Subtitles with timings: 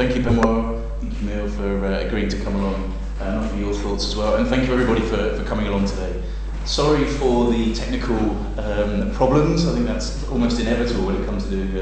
[0.00, 4.06] thank you, Benoit, you, Camille, for uh, agreeing to come along and offer your thoughts
[4.06, 4.36] as well.
[4.36, 6.22] And thank you, everybody, for, for coming along today.
[6.64, 8.16] Sorry for the technical
[8.58, 9.66] um, problems.
[9.66, 11.76] I think that's almost inevitable when it comes to doing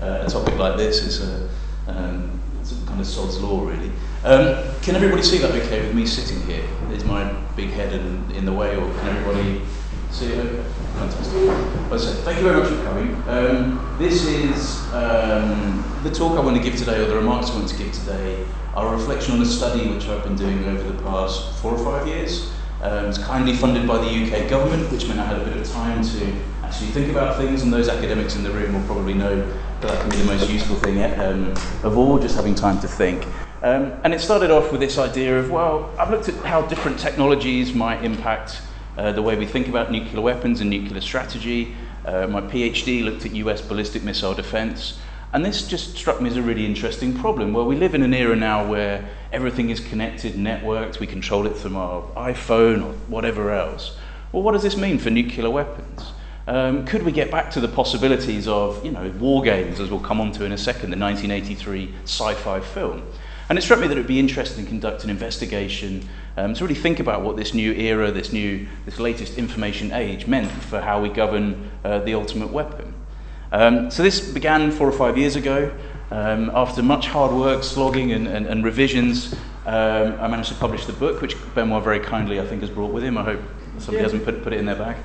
[0.00, 1.04] a, a topic like this.
[1.04, 1.50] It's a,
[1.88, 3.90] um, it's a kind of sod's law, really.
[4.24, 6.64] Um, can everybody see that okay with me sitting here?
[6.90, 9.60] Is my big head in, in the way, or can everybody
[10.10, 10.64] see okay?
[10.94, 11.90] Fantastic.
[11.90, 13.14] Well, so thank you very much for coming.
[13.28, 17.54] Um, this is um, the talk I want to give today, or the remarks I
[17.54, 18.44] want to give today,
[18.74, 21.84] are a reflection on a study which I've been doing over the past four or
[21.84, 22.52] five years.
[22.82, 25.68] Um, it's kindly funded by the UK government, which meant I had a bit of
[25.70, 26.32] time to
[26.62, 29.36] actually think about things, and those academics in the room will probably know
[29.80, 31.50] that that can be the most useful thing um,
[31.82, 33.24] of all, just having time to think.
[33.62, 36.98] Um, and it started off with this idea of, well, I've looked at how different
[36.98, 38.62] technologies might impact
[38.98, 41.74] uh, the way we think about nuclear weapons and nuclear strategy.
[42.04, 44.98] Uh, my PhD looked at US ballistic missile defense.
[45.32, 47.52] And this just struck me as a really interesting problem.
[47.52, 51.56] Well, we live in an era now where everything is connected, networked, we control it
[51.56, 53.96] from our iPhone or whatever else.
[54.32, 56.12] Well, what does this mean for nuclear weapons?
[56.48, 60.00] Um, could we get back to the possibilities of, you know, war games, as we'll
[60.00, 63.02] come on to in a second, the 1983 sci-fi film?
[63.48, 66.64] And it struck me that it would be interesting to conduct an investigation um, to
[66.64, 70.80] really think about what this new era, this new, this latest information age meant for
[70.80, 72.92] how we govern uh, the ultimate weapon.
[73.50, 75.72] Um, so this began four or five years ago.
[76.10, 80.84] Um, after much hard work, slogging and, and, and revisions, um, I managed to publish
[80.84, 83.16] the book, which Benoit very kindly, I think, has brought with him.
[83.16, 83.40] I hope
[83.78, 84.02] somebody yeah.
[84.02, 84.96] hasn't put, put it in their bag.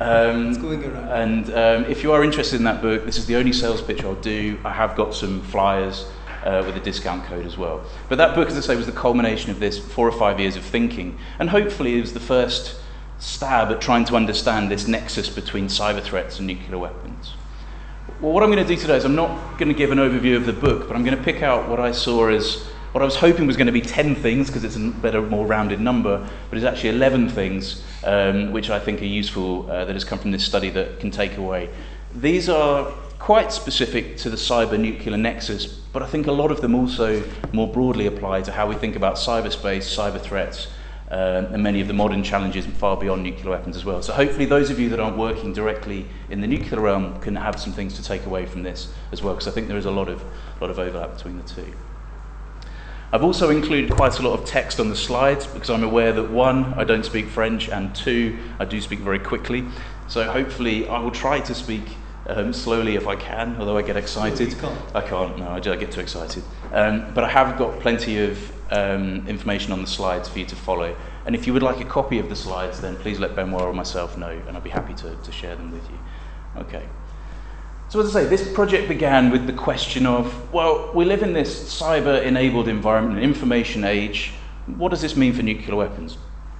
[0.00, 1.08] Um, it's going around.
[1.08, 4.04] And um, if you are interested in that book, this is the only sales pitch
[4.04, 4.58] I'll do.
[4.64, 6.06] I have got some flyers
[6.44, 7.84] uh, with a discount code as well.
[8.08, 10.56] But that book, as I say, was the culmination of this four or five years
[10.56, 12.80] of thinking, and hopefully it was the first
[13.18, 17.34] stab at trying to understand this nexus between cyber threats and nuclear weapons.
[18.20, 20.36] Well, what I'm going to do today is I'm not going to give an overview
[20.36, 23.04] of the book, but I'm going to pick out what I saw as what I
[23.04, 26.28] was hoping was going to be 10 things, because it's a better, more rounded number,
[26.48, 30.18] but it's actually 11 things um, which I think are useful uh, that has come
[30.18, 31.68] from this study that can take away.
[32.14, 32.86] These are
[33.18, 37.24] quite specific to the cyber nuclear nexus, but I think a lot of them also
[37.52, 40.68] more broadly apply to how we think about cyberspace, cyber threats,
[41.10, 44.00] um, and many of the modern challenges far beyond nuclear weapons as well.
[44.00, 47.58] So hopefully those of you that aren't working directly in the nuclear realm can have
[47.58, 49.90] some things to take away from this as well, because I think there is a
[49.90, 50.22] lot of,
[50.60, 51.74] lot of overlap between the two.
[53.12, 56.30] I've also included quite a lot of text on the slides because I'm aware that
[56.30, 59.64] one, I don't speak French, and two, I do speak very quickly.
[60.06, 61.96] So hopefully I will try to speak
[62.28, 64.52] um, slowly if I can, although I get excited.
[64.52, 64.96] No, can't.
[64.96, 66.42] I can't, no, I get too excited.
[66.72, 70.56] Um, but I have got plenty of um, information on the slides for you to
[70.56, 70.94] follow.
[71.26, 73.72] And if you would like a copy of the slides, then please let Benoit or
[73.72, 75.98] myself know, and I'll be happy to, to share them with you.
[76.58, 76.86] Okay.
[77.88, 81.32] So, as I say, this project began with the question of well, we live in
[81.32, 84.32] this cyber enabled environment, an information age.
[84.66, 86.18] What does this mean for nuclear weapons?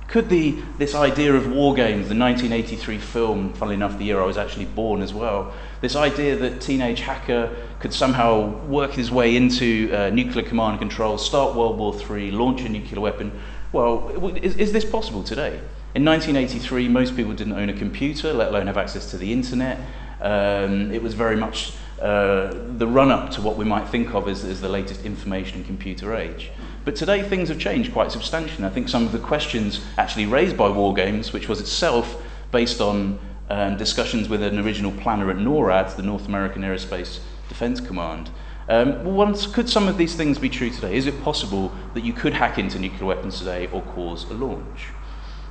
[0.08, 4.24] Could the, this idea of war games, the 1983 film, funnily enough, the year I
[4.24, 5.52] was actually born as well,
[5.82, 10.78] this idea that teenage hacker could somehow work his way into uh, nuclear command and
[10.78, 13.38] control, start World War III, launch a nuclear weapon,
[13.70, 15.60] well, is, is this possible today?
[15.94, 19.78] In 1983, most people didn't own a computer, let alone have access to the internet.
[20.22, 24.26] Um, it was very much uh, the run up to what we might think of
[24.26, 26.50] as, as the latest information and computer age.
[26.88, 28.64] But today things have changed quite substantially.
[28.64, 32.16] I think some of the questions actually raised by War Games, which was itself
[32.50, 33.18] based on
[33.50, 37.18] um, discussions with an original planner at NORAD, the North American Aerospace
[37.50, 38.30] Defense Command.
[38.70, 40.96] Um, well, could some of these things be true today?
[40.96, 44.86] Is it possible that you could hack into nuclear weapons today or cause a launch?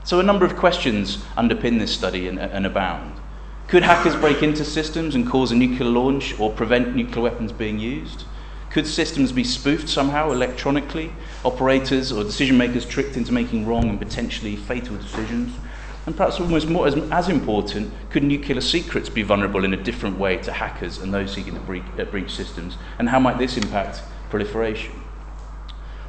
[0.05, 3.13] So, a number of questions underpin this study and, and abound.
[3.67, 7.77] Could hackers break into systems and cause a nuclear launch or prevent nuclear weapons being
[7.77, 8.23] used?
[8.69, 11.11] Could systems be spoofed somehow electronically?
[11.45, 15.55] Operators or decision makers tricked into making wrong and potentially fatal decisions?
[16.05, 20.17] And perhaps almost more as, as important, could nuclear secrets be vulnerable in a different
[20.17, 22.77] way to hackers and those seeking to breach, uh, breach systems?
[22.97, 24.94] And how might this impact proliferation?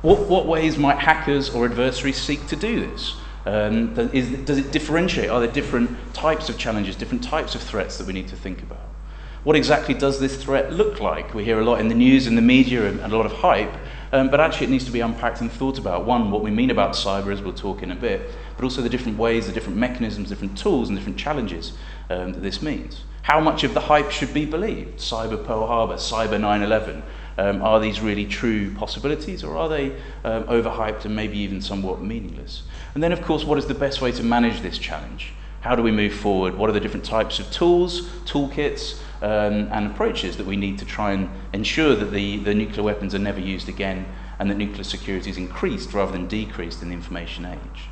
[0.03, 3.17] What, what ways might hackers or adversaries seek to do this?
[3.45, 5.31] Um, is, does it differentiate?
[5.31, 8.63] Are there different types of challenges, different types of threats that we need to think
[8.63, 8.88] about?
[9.49, 11.33] What exactly does this threat look like?
[11.33, 13.33] We hear a lot in the news and the media and, and a lot of
[13.33, 13.73] hype,
[14.13, 16.05] um, but actually it needs to be unpacked and thought about.
[16.05, 18.91] One, what we mean about cyber, as we'll talk in a bit, but also the
[18.91, 21.73] different ways, the different mechanisms, different tools, and different challenges
[22.11, 23.05] um, that this means.
[23.23, 24.99] How much of the hype should be believed?
[24.99, 27.03] Cyber Pearl Harbor, Cyber 9 11.
[27.39, 29.93] Um, are these really true possibilities, or are they
[30.25, 32.65] um, overhyped and maybe even somewhat meaningless?
[32.93, 35.33] And then, of course, what is the best way to manage this challenge?
[35.63, 36.55] How do we move forward?
[36.55, 40.85] What are the different types of tools, toolkits, um, and approaches that we need to
[40.85, 44.07] try and ensure that the, the nuclear weapons are never used again
[44.39, 47.89] and that nuclear security is increased rather than decreased in the information age.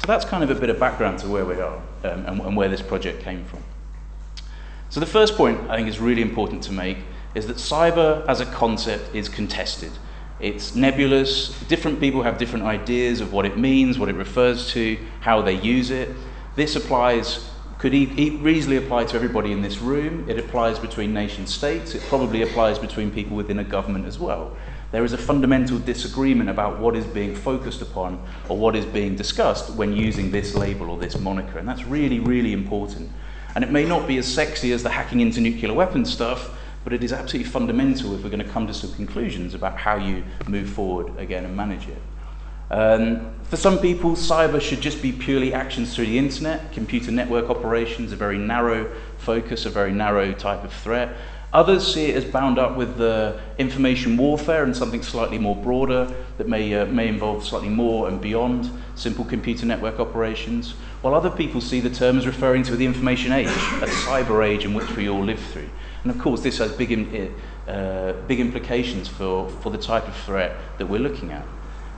[0.00, 2.56] So that's kind of a bit of background to where we are um, and, and
[2.56, 3.62] where this project came from.
[4.88, 6.98] So the first point I think is really important to make
[7.34, 9.92] is that cyber as a concept is contested.
[10.40, 11.58] It's nebulous.
[11.68, 15.54] Different people have different ideas of what it means, what it refers to, how they
[15.54, 16.10] use it.
[16.56, 17.48] This applies,
[17.82, 20.24] could easily apply to everybody in this room.
[20.30, 21.96] It applies between nation states.
[21.96, 24.56] It probably applies between people within a government as well.
[24.92, 29.16] There is a fundamental disagreement about what is being focused upon or what is being
[29.16, 31.58] discussed when using this label or this moniker.
[31.58, 33.10] And that's really, really important.
[33.56, 36.92] And it may not be as sexy as the hacking into nuclear weapons stuff, but
[36.92, 40.22] it is absolutely fundamental if we're going to come to some conclusions about how you
[40.46, 42.00] move forward again and manage it.
[42.72, 46.72] Um, for some people, cyber should just be purely actions through the internet.
[46.72, 51.14] Computer network operations, a very narrow focus, a very narrow type of threat.
[51.52, 56.10] Others see it as bound up with the information warfare and something slightly more broader
[56.38, 60.72] that may, uh, may involve slightly more and beyond simple computer network operations,
[61.02, 64.64] while other people see the term as referring to the information age, a cyber age
[64.64, 65.68] in which we all live through.
[66.04, 67.30] And of course, this has big,
[67.68, 71.44] uh, big implications for, for the type of threat that we're looking at.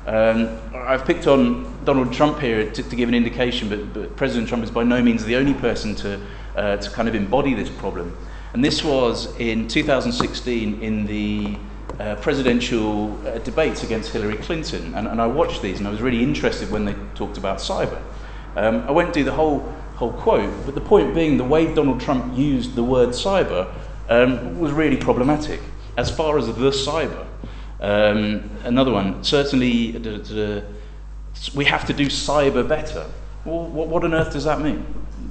[0.06, 4.48] Um, I've picked on Donald Trump here to, to give an indication, but, but, President
[4.48, 6.20] Trump is by no means the only person to,
[6.56, 8.14] uh, to kind of embody this problem.
[8.52, 11.56] And this was in 2016 in the
[11.98, 14.94] uh, presidential uh, debates against Hillary Clinton.
[14.94, 18.00] And, and, I watched these and I was really interested when they talked about cyber.
[18.56, 19.60] Um, I won't do the whole,
[19.96, 23.72] whole quote, but the point being the way Donald Trump used the word cyber
[24.08, 25.60] um, was really problematic.
[25.96, 27.26] As far as the cyber,
[27.80, 30.64] um, another one, certainly the, the,
[31.54, 33.06] we have to do cyber better.
[33.44, 34.86] Well, what, what on earth does that mean?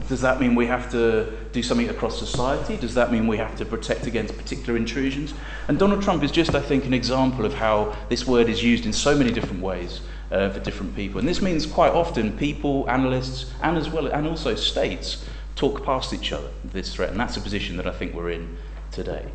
[0.10, 2.78] Does that mean we have to do something across society?
[2.78, 5.34] Does that mean we have to protect against particular intrusions?
[5.68, 8.86] And Donald Trump is just, I think, an example of how this word is used
[8.86, 10.02] in so many different ways
[10.32, 11.20] uh, for different people.
[11.20, 15.26] And this means quite often people, analysts, and as well, and also states
[15.56, 18.58] talk past each other, this threat, and that's a position that I think we're in
[18.92, 19.26] today.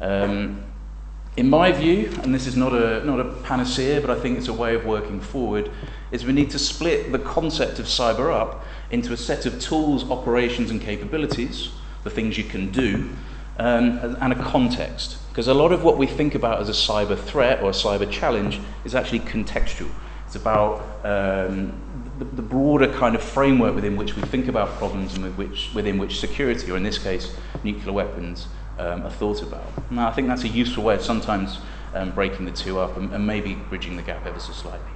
[0.00, 0.62] Um,
[1.36, 4.48] in my view, and this is not a, not a panacea, but I think it's
[4.48, 5.70] a way of working forward,
[6.12, 10.08] is we need to split the concept of cyber up into a set of tools,
[10.10, 11.70] operations, and capabilities,
[12.04, 13.10] the things you can do,
[13.58, 15.18] um, and a context.
[15.30, 18.08] Because a lot of what we think about as a cyber threat or a cyber
[18.08, 19.90] challenge is actually contextual.
[20.26, 21.72] It's about um,
[22.18, 25.70] the, the, broader kind of framework within which we think about problems and with which,
[25.74, 28.46] within which security, or in this case, nuclear weapons,
[28.78, 29.90] um, are thought about.
[29.90, 31.58] Now, I think that's a useful way of sometimes
[31.94, 34.90] um, breaking the two up and, and maybe bridging the gap ever so slightly.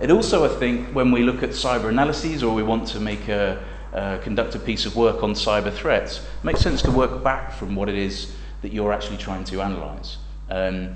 [0.00, 3.28] It also, I think, when we look at cyber analyses or we want to make
[3.28, 3.62] a,
[3.92, 7.52] uh, conduct a piece of work on cyber threats, it makes sense to work back
[7.52, 10.18] from what it is that you're actually trying to analyze.
[10.50, 10.94] Um,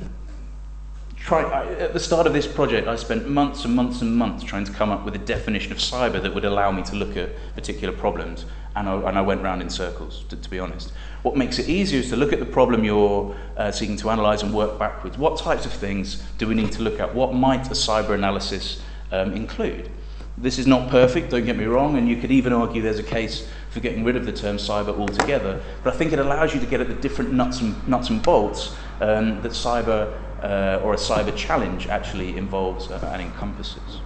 [1.16, 4.44] try, I, at the start of this project, I spent months and months and months
[4.44, 7.16] trying to come up with a definition of cyber that would allow me to look
[7.16, 8.44] at particular problems,
[8.76, 10.92] and I, and I went round in circles, to, to be honest.
[11.22, 14.42] What makes it easier is to look at the problem you're uh, seeking to analyze
[14.42, 15.16] and work backwards.
[15.18, 17.14] What types of things do we need to look at?
[17.14, 19.90] What might a cyber analysis um, include?
[20.38, 23.02] This is not perfect, don't get me wrong, and you could even argue there's a
[23.02, 26.60] case for getting rid of the term cyber altogether, but I think it allows you
[26.60, 30.94] to get at the different nuts and, nuts and bolts um, that cyber uh, or
[30.94, 34.00] a cyber challenge actually involves uh, and encompasses.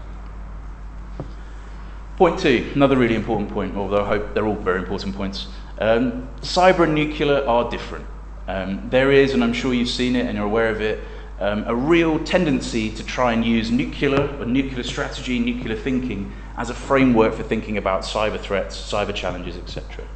[2.17, 5.49] Point two, another really important point, although I hope they're all very important points.
[5.79, 8.07] Um, cyber and nuclear are different.
[8.49, 11.01] Um, there is, and I'm sure you've seen it and you're aware of it,
[11.41, 16.71] um, a real tendency to try and use nuclear or nuclear strategy, nuclear thinking as
[16.71, 20.07] a framework for thinking about cyber threats, cyber challenges, etc.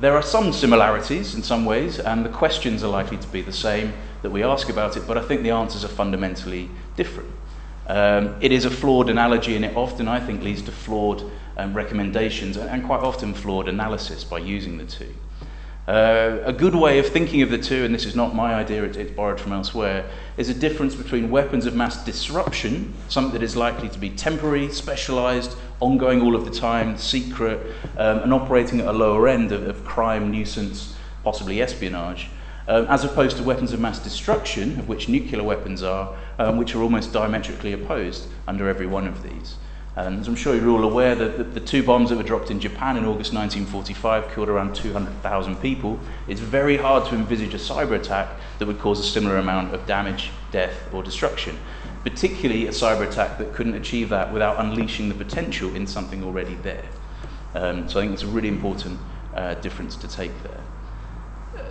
[0.00, 3.52] There are some similarities in some ways, and the questions are likely to be the
[3.52, 3.92] same
[4.22, 7.30] that we ask about it, but I think the answers are fundamentally different.
[7.86, 11.74] Um, it is a flawed analogy, and it often, I think, leads to flawed um,
[11.74, 15.14] recommendations and, and, quite often flawed analysis by using the two.
[15.86, 18.82] Uh, a good way of thinking of the two, and this is not my idea,
[18.82, 23.42] it, it's borrowed from elsewhere, is a difference between weapons of mass disruption, something that
[23.42, 27.60] is likely to be temporary, specialized, ongoing all of the time, secret,
[27.98, 32.30] um, and operating at a lower end of, of crime, nuisance, possibly espionage,
[32.68, 36.74] um, as opposed to weapons of mass destruction, of which nuclear weapons are, um, which
[36.74, 39.56] are almost diametrically opposed under every one of these.
[39.96, 42.50] And as I'm sure you're all aware, that the, the two bombs that were dropped
[42.50, 46.00] in Japan in August 1945 killed around 200,000 people.
[46.26, 48.28] It's very hard to envisage a cyber attack
[48.58, 51.56] that would cause a similar amount of damage, death, or destruction,
[52.02, 56.56] particularly a cyber attack that couldn't achieve that without unleashing the potential in something already
[56.56, 56.84] there.
[57.54, 58.98] Um, so I think it's a really important
[59.32, 60.60] uh, difference to take there.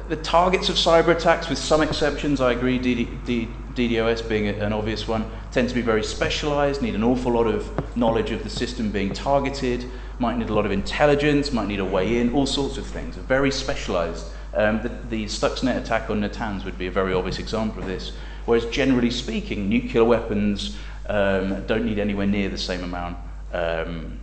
[0.09, 5.29] The targets of cyber attacks, with some exceptions, I agree, DDoS being an obvious one,
[5.51, 9.13] tend to be very specialized, need an awful lot of knowledge of the system being
[9.13, 9.85] targeted,
[10.19, 13.15] might need a lot of intelligence, might need a way in, all sorts of things.
[13.15, 14.27] Very specialized.
[14.53, 18.11] Um, the, the Stuxnet attack on Natanz would be a very obvious example of this.
[18.45, 23.17] Whereas generally speaking, nuclear weapons um, don't need anywhere near the same amount
[23.53, 24.19] um,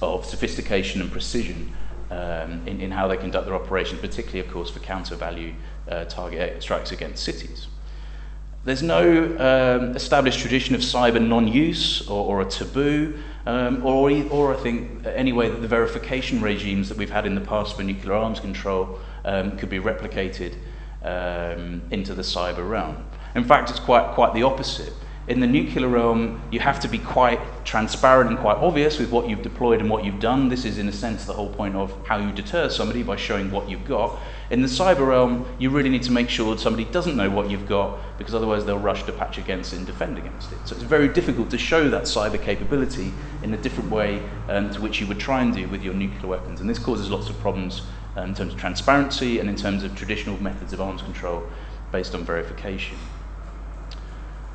[0.00, 1.72] of sophistication and precision
[2.12, 5.54] um, in, in how they conduct their operations, particularly, of course, for counter value
[5.88, 7.68] uh, target strikes against cities.
[8.64, 14.10] There's no um, established tradition of cyber non use or, or, a taboo, um, or,
[14.30, 17.82] or I think, anyway, that the verification regimes that we've had in the past for
[17.82, 20.54] nuclear arms control um, could be replicated
[21.02, 23.04] um, into the cyber realm.
[23.34, 24.92] In fact, it's quite, quite the opposite.
[25.28, 29.28] In the nuclear realm, you have to be quite transparent and quite obvious with what
[29.28, 30.48] you've deployed and what you've done.
[30.48, 33.52] This is, in a sense, the whole point of how you deter somebody by showing
[33.52, 34.18] what you've got.
[34.50, 37.48] In the cyber realm, you really need to make sure that somebody doesn't know what
[37.48, 40.58] you've got because otherwise they'll rush to patch against it and defend against it.
[40.64, 43.12] So it's very difficult to show that cyber capability
[43.44, 46.26] in a different way um, to which you would try and do with your nuclear
[46.26, 46.60] weapons.
[46.60, 47.82] And this causes lots of problems
[48.16, 51.44] um, in terms of transparency and in terms of traditional methods of arms control
[51.92, 52.98] based on verification.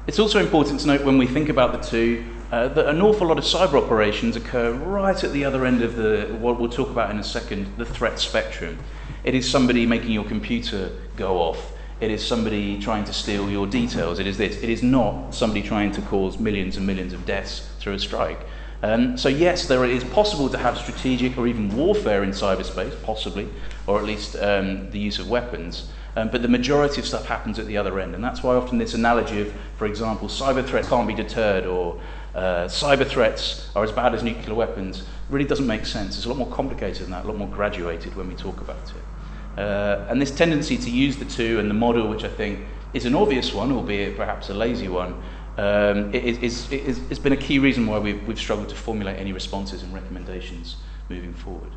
[0.08, 3.28] It's also important to note when we think about the two uh, that an awful
[3.28, 6.90] lot of cyber operations occur right at the other end of the, what we'll talk
[6.90, 8.80] about in a second, the threat spectrum.
[9.26, 11.74] It is somebody making your computer go off.
[12.00, 14.20] It is somebody trying to steal your details.
[14.20, 14.56] It is this.
[14.64, 18.40] It is not somebody trying to cause millions and millions of deaths through a strike.
[18.84, 23.50] Um, so yes, there is possible to have strategic or even warfare in cyberspace, possibly,
[23.88, 25.90] or at least um, the use of weapons.
[26.16, 28.16] Um, but the majority of stuff happens at the other end.
[28.16, 32.00] And that's why often this analogy of, for example, cyber threats can't be deterred or
[32.34, 36.18] uh, cyber threats are as bad as nuclear weapons really doesn't make sense.
[36.18, 38.78] It's a lot more complicated than that, a lot more graduated when we talk about
[38.78, 39.60] it.
[39.60, 42.60] Uh, and this tendency to use the two and the model, which I think
[42.94, 45.22] is an obvious one, albeit perhaps a lazy one,
[45.58, 49.34] um, is, is, has been a key reason why we've, we've struggled to formulate any
[49.34, 50.78] responses and recommendations
[51.10, 51.72] moving forward.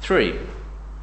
[0.00, 0.38] Three,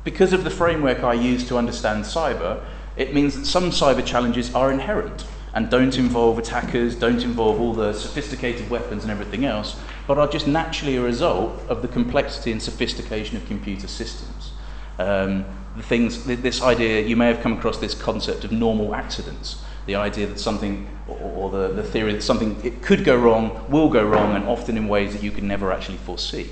[0.05, 2.63] because of the framework I use to understand cyber,
[2.95, 7.73] it means that some cyber challenges are inherent and don't involve attackers, don't involve all
[7.73, 12.51] the sophisticated weapons and everything else, but are just naturally a result of the complexity
[12.51, 14.51] and sophistication of computer systems.
[14.99, 19.61] Um, the things, this idea, you may have come across this concept of normal accidents,
[19.85, 23.89] the idea that something, or, the, the theory that something it could go wrong, will
[23.89, 26.49] go wrong, and often in ways that you can never actually foresee.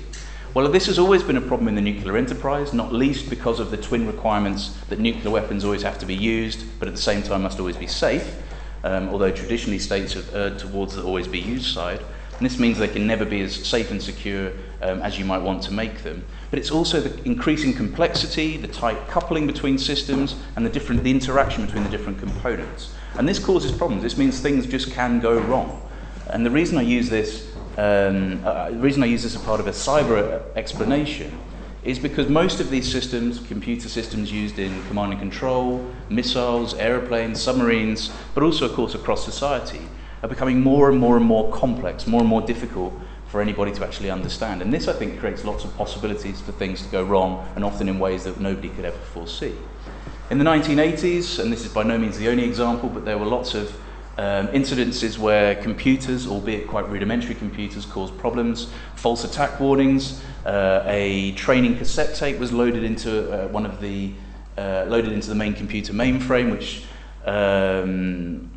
[0.54, 3.72] Well, this has always been a problem in the nuclear enterprise, not least because of
[3.72, 7.24] the twin requirements that nuclear weapons always have to be used, but at the same
[7.24, 8.36] time must always be safe,
[8.84, 12.00] um, although traditionally states have erred towards the always be used side.
[12.38, 15.42] And this means they can never be as safe and secure um, as you might
[15.42, 16.24] want to make them.
[16.50, 21.10] But it's also the increasing complexity, the tight coupling between systems, and the, different, the
[21.10, 22.92] interaction between the different components.
[23.16, 24.02] And this causes problems.
[24.02, 25.80] This means things just can go wrong.
[26.30, 29.58] And the reason I use this um, uh, the reason I use this as part
[29.58, 31.36] of a cyber explanation
[31.82, 37.42] is because most of these systems, computer systems used in command and control, missiles, aeroplanes,
[37.42, 39.80] submarines, but also, of course, across society,
[40.22, 42.94] are becoming more and more and more complex, more and more difficult
[43.26, 44.62] for anybody to actually understand.
[44.62, 47.88] And this, I think, creates lots of possibilities for things to go wrong, and often
[47.88, 49.54] in ways that nobody could ever foresee.
[50.30, 53.26] In the 1980s, and this is by no means the only example, but there were
[53.26, 53.68] lots of
[54.16, 61.32] um, incidences where computers, albeit quite rudimentary computers, caused problems, false attack warnings, uh, a
[61.32, 64.12] training cassette tape was loaded into uh, one of the
[64.56, 66.84] uh, loaded into the main computer mainframe, which
[67.26, 68.50] um,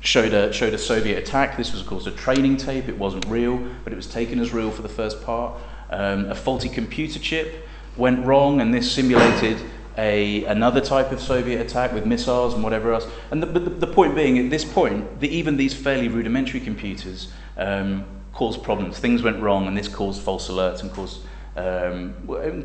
[0.00, 1.58] showed a showed a Soviet attack.
[1.58, 4.54] This was of course a training tape; it wasn't real, but it was taken as
[4.54, 5.60] real for the first part.
[5.90, 9.58] Um, a faulty computer chip went wrong, and this simulated
[9.96, 13.06] a, another type of Soviet attack with missiles and whatever else.
[13.30, 17.32] And the, the, the point being, at this point, the, even these fairly rudimentary computers
[17.56, 18.98] um, caused problems.
[18.98, 21.20] Things went wrong, and this caused false alerts and caused,
[21.56, 22.14] um,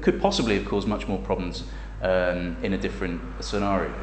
[0.02, 1.64] could possibly have caused much more problems
[2.02, 3.94] um, in a different scenario.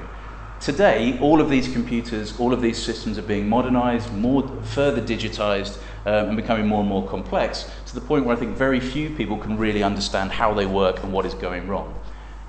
[0.60, 5.78] Today, all of these computers, all of these systems are being modernized, more further digitized,
[6.04, 9.10] um, and becoming more and more complex to the point where I think very few
[9.10, 11.94] people can really understand how they work and what is going wrong.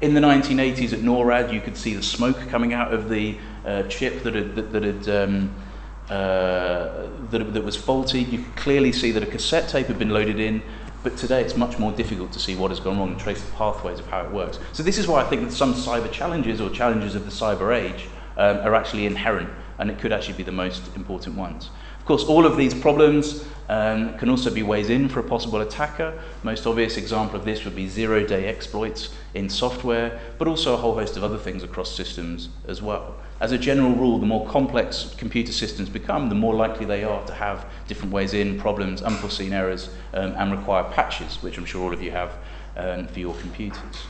[0.02, 3.84] In the 1980s at NORAD, you could see the smoke coming out of the uh,
[3.84, 5.54] chip that had, that, that had um,
[6.10, 8.22] uh, that, that was faulty.
[8.22, 10.64] You could clearly see that a cassette tape had been loaded in,
[11.04, 13.52] but today it's much more difficult to see what has gone wrong and trace the
[13.52, 14.58] pathways of how it works.
[14.72, 17.76] So this is why I think that some cyber challenges or challenges of the cyber
[17.76, 21.70] age um, are actually inherent and it could actually be the most important ones.
[22.10, 25.62] Of course, all of these problems um, can also be ways in for a possible
[25.62, 26.20] attacker.
[26.42, 30.96] Most obvious example of this would be zero-day exploits in software, but also a whole
[30.96, 33.16] host of other things across systems as well.
[33.42, 37.24] As a general rule, the more complex computer systems become, the more likely they are
[37.28, 41.84] to have different ways in, problems, unforeseen errors, um, and require patches, which I'm sure
[41.84, 42.32] all of you have
[42.76, 44.08] um, for your computers.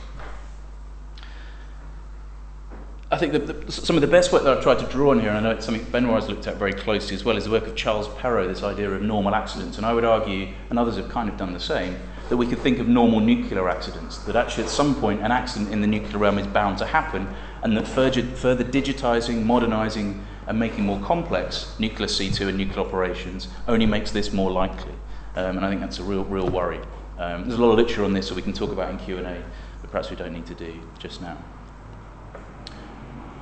[3.12, 5.18] I think that the, some of the best work that I've tried to draw on
[5.18, 7.44] here, and I know it's something Benoit has looked at very closely as well, is
[7.44, 9.78] the work of Charles Perrow, this idea of normal accidents.
[9.78, 11.96] And I would argue, and others have kind of done the same,
[12.28, 15.72] that we could think of normal nuclear accidents, that actually at some point an accident
[15.72, 17.26] in the nuclear realm is bound to happen,
[17.64, 23.48] and that further, further digitizing, modernizing, and making more complex nuclear C2 and nuclear operations
[23.66, 24.94] only makes this more likely.
[25.34, 26.80] Um, and I think that's a real, real worry.
[27.18, 29.42] Um, there's a lot of literature on this, so we can talk about in Q&A,
[29.80, 31.36] but perhaps we don't need to do just now.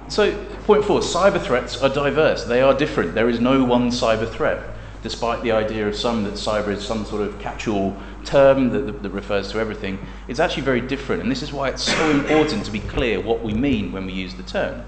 [0.09, 2.45] So, point four, cyber threats are diverse.
[2.45, 3.15] They are different.
[3.15, 4.63] There is no one cyber threat,
[5.03, 9.03] despite the idea of some that cyber is some sort of catch-all term that, that,
[9.03, 9.99] that, refers to everything.
[10.27, 13.43] It's actually very different, and this is why it's so important to be clear what
[13.43, 14.83] we mean when we use the term.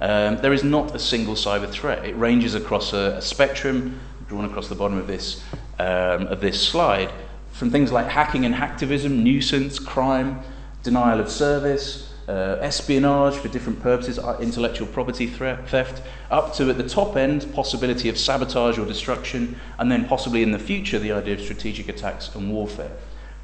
[0.00, 2.04] Um, there is not a single cyber threat.
[2.04, 5.44] It ranges across a, a spectrum, drawn across the bottom of this,
[5.78, 7.12] um, of this slide,
[7.52, 10.40] from things like hacking and hacktivism, nuisance, crime,
[10.82, 16.70] denial of service, uh, espionage for different purposes, uh, intellectual property threat, theft, up to
[16.70, 20.98] at the top end, possibility of sabotage or destruction, and then possibly in the future,
[20.98, 22.90] the idea of strategic attacks and warfare.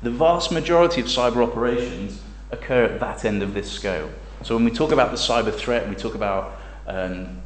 [0.02, 4.08] The vast majority of cyber operations occur at that end of this scale.
[4.42, 7.42] So when we talk about the cyber threat, we talk about um,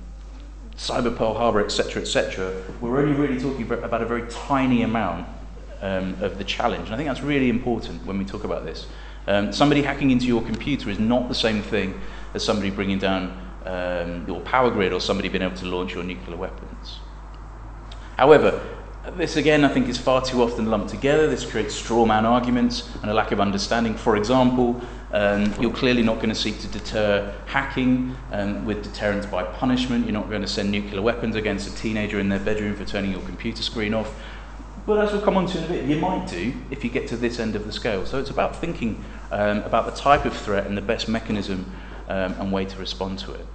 [0.76, 5.26] cyber Pearl Harbor, etc., etc., we're only really talking about a very tiny amount
[5.80, 6.84] um, of the challenge.
[6.84, 8.86] And I think that's really important when we talk about this.
[9.26, 12.00] Um, somebody hacking into your computer is not the same thing
[12.34, 16.02] as somebody bringing down um, your power grid or somebody being able to launch your
[16.02, 16.98] nuclear weapons.
[18.16, 18.60] However,
[19.16, 21.26] this again I think is far too often lumped together.
[21.28, 23.94] This creates straw man arguments and a lack of understanding.
[23.94, 24.80] For example,
[25.12, 30.06] um, you're clearly not going to seek to deter hacking um, with deterrence by punishment.
[30.06, 33.12] You're not going to send nuclear weapons against a teenager in their bedroom for turning
[33.12, 34.14] your computer screen off.
[34.84, 37.06] But as we'll come on to in a bit, you might do if you get
[37.08, 38.04] to this end of the scale.
[38.04, 41.70] So it's about thinking um, about the type of threat and the best mechanism
[42.08, 43.46] um, and way to respond to it.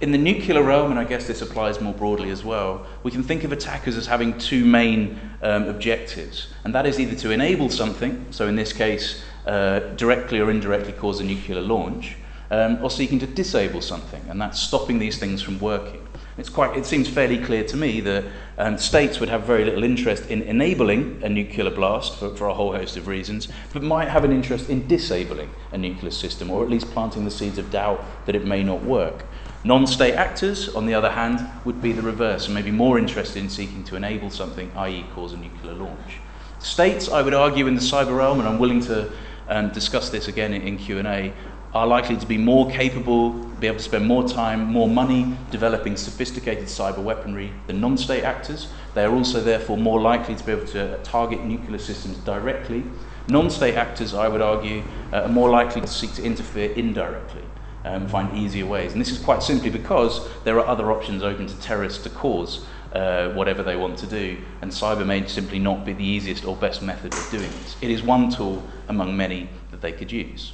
[0.00, 3.22] In the nuclear realm, and I guess this applies more broadly as well, we can
[3.22, 6.48] think of attackers as having two main um, objectives.
[6.64, 10.94] And that is either to enable something, so in this case, uh, directly or indirectly
[10.94, 12.16] cause a nuclear launch,
[12.50, 16.06] um, or seeking to disable something, and that's stopping these things from working.
[16.38, 18.24] It's quite, it seems fairly clear to me that
[18.56, 22.54] um, states would have very little interest in enabling a nuclear blast for, for a
[22.54, 26.62] whole host of reasons, but might have an interest in disabling a nuclear system, or
[26.62, 29.24] at least planting the seeds of doubt that it may not work.
[29.62, 33.42] Non state actors, on the other hand, would be the reverse and maybe more interested
[33.42, 36.16] in seeking to enable something, i.e., cause a nuclear launch.
[36.60, 39.12] States, I would argue, in the cyber realm, and I'm willing to
[39.48, 41.34] um, discuss this again in, in Q&A,
[41.74, 45.96] are likely to be more capable, be able to spend more time, more money developing
[45.96, 48.68] sophisticated cyber weaponry than non state actors.
[48.94, 52.82] They are also, therefore, more likely to be able to target nuclear systems directly.
[53.28, 57.42] Non state actors, I would argue, uh, are more likely to seek to interfere indirectly.
[57.84, 58.92] Um, find easier ways.
[58.92, 62.66] And this is quite simply because there are other options open to terrorists to cause
[62.92, 66.56] uh, whatever they want to do, and cyber may simply not be the easiest or
[66.56, 67.76] best method of doing this.
[67.80, 70.52] It is one tool among many that they could use.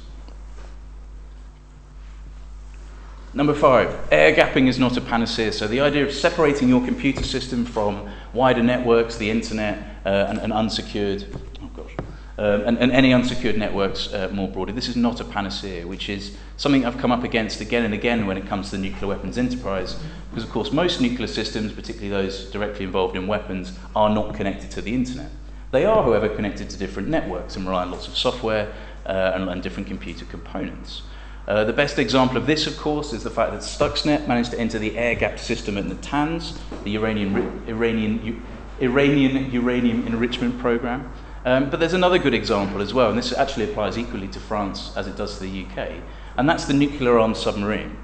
[3.37, 5.51] Number five, air gapping is not a panacea.
[5.51, 10.39] So the idea of separating your computer system from wider networks, the internet, uh, and,
[10.39, 11.23] and, unsecured,
[11.61, 11.91] oh gosh,
[12.39, 14.73] um, and, and, any unsecured networks uh, more broadly.
[14.73, 18.25] This is not a panacea, which is something I've come up against again and again
[18.25, 19.99] when it comes to the nuclear weapons enterprise.
[20.31, 24.71] Because, of course, most nuclear systems, particularly those directly involved in weapons, are not connected
[24.71, 25.29] to the internet.
[25.69, 28.73] They are, however, connected to different networks and rely on lots of software
[29.05, 31.03] uh, and, and different computer components.
[31.47, 34.59] Uh, the best example of this, of course, is the fact that Stuxnet managed to
[34.59, 38.43] enter the air-gapped system at Natanz, the Iranian, Iranian,
[38.81, 41.09] Iranian uranium enrichment program.
[41.45, 44.91] Um, but there's another good example as well, and this actually applies equally to France
[44.97, 46.03] as it does to the UK,
[46.35, 47.95] and that's the nuclear-armed submarine.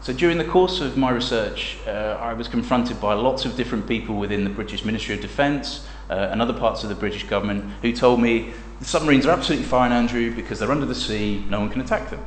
[0.00, 3.86] So during the course of my research, uh, I was confronted by lots of different
[3.86, 7.70] people within the British Ministry of Defence uh, and other parts of the British government
[7.82, 11.60] who told me the submarines are absolutely fine, Andrew, because they're under the sea, no
[11.60, 12.24] one can attack them.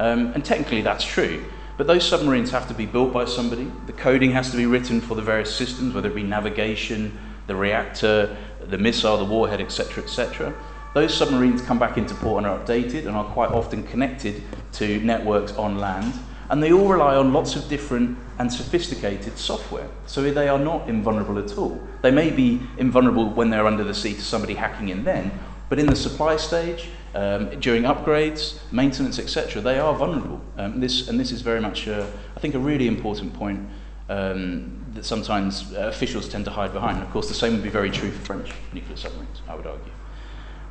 [0.00, 1.44] Um, and technically that's true.
[1.76, 3.70] But those submarines have to be built by somebody.
[3.84, 7.54] The coding has to be written for the various systems, whether it be navigation, the
[7.54, 8.34] reactor,
[8.66, 10.54] the missile, the warhead, etc., etc.
[10.94, 15.00] Those submarines come back into port and are updated and are quite often connected to
[15.00, 16.14] networks on land.
[16.48, 19.88] And they all rely on lots of different and sophisticated software.
[20.06, 21.78] So they are not invulnerable at all.
[22.00, 25.30] They may be invulnerable when they're under the sea to somebody hacking in then,
[25.68, 30.40] but in the supply stage, um, during upgrades, maintenance, etc., they are vulnerable.
[30.56, 33.68] Um, this, and this is very much, uh, I think, a really important point
[34.08, 36.98] um, that sometimes uh, officials tend to hide behind.
[36.98, 39.66] And of course, the same would be very true for French nuclear submarines, I would
[39.66, 39.92] argue.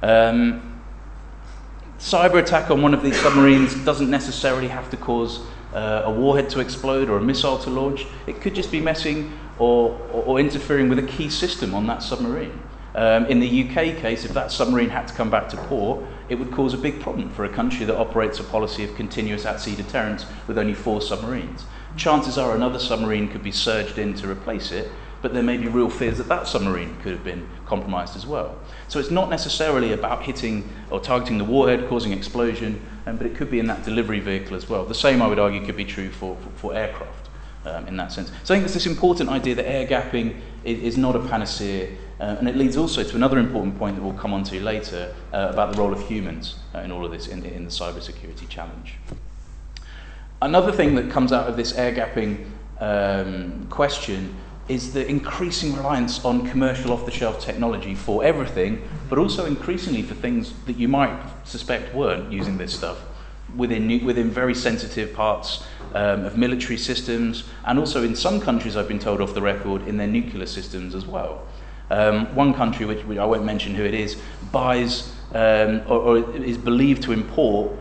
[0.02, 0.82] Um,
[2.00, 5.42] cyber attack on one of these submarines doesn't necessarily have to cause
[5.74, 8.06] uh, a warhead to explode or a missile to launch.
[8.28, 12.02] It could just be messing or, or, or interfering with a key system on that
[12.02, 12.58] submarine.
[12.96, 16.36] Um, in the UK case, if that submarine had to come back to port, it
[16.38, 19.60] would cause a big problem for a country that operates a policy of continuous at
[19.60, 21.66] sea deterrence with only four submarines.
[21.98, 25.68] Chances are another submarine could be surged in to replace it, but there may be
[25.68, 28.58] real fears that that submarine could have been compromised as well.
[28.88, 33.36] So it's not necessarily about hitting or targeting the warhead, causing explosion, um, but it
[33.36, 34.86] could be in that delivery vehicle as well.
[34.86, 37.30] The same, I would argue, could be true for, for, for aircraft
[37.66, 38.30] um, in that sense.
[38.44, 41.90] So I think there's this important idea that air gapping is, is not a panacea,
[42.20, 45.14] uh, and it leads also to another important point that we'll come on to later
[45.34, 48.48] uh, about the role of humans uh, in all of this in, in the cybersecurity
[48.50, 48.96] challenge.
[50.42, 52.46] Another thing that comes out of this air gapping
[52.80, 54.36] um, question
[54.70, 60.04] is the increasing reliance on commercial off the shelf technology for everything, but also increasingly
[60.04, 63.00] for things that you might suspect weren't using this stuff
[63.56, 65.64] within, within very sensitive parts
[65.96, 69.88] um, of military systems, and also in some countries, I've been told off the record,
[69.88, 71.42] in their nuclear systems as well.
[71.90, 74.22] Um, one country, which, which I won't mention who it is,
[74.52, 77.72] buys um, or, or is believed to import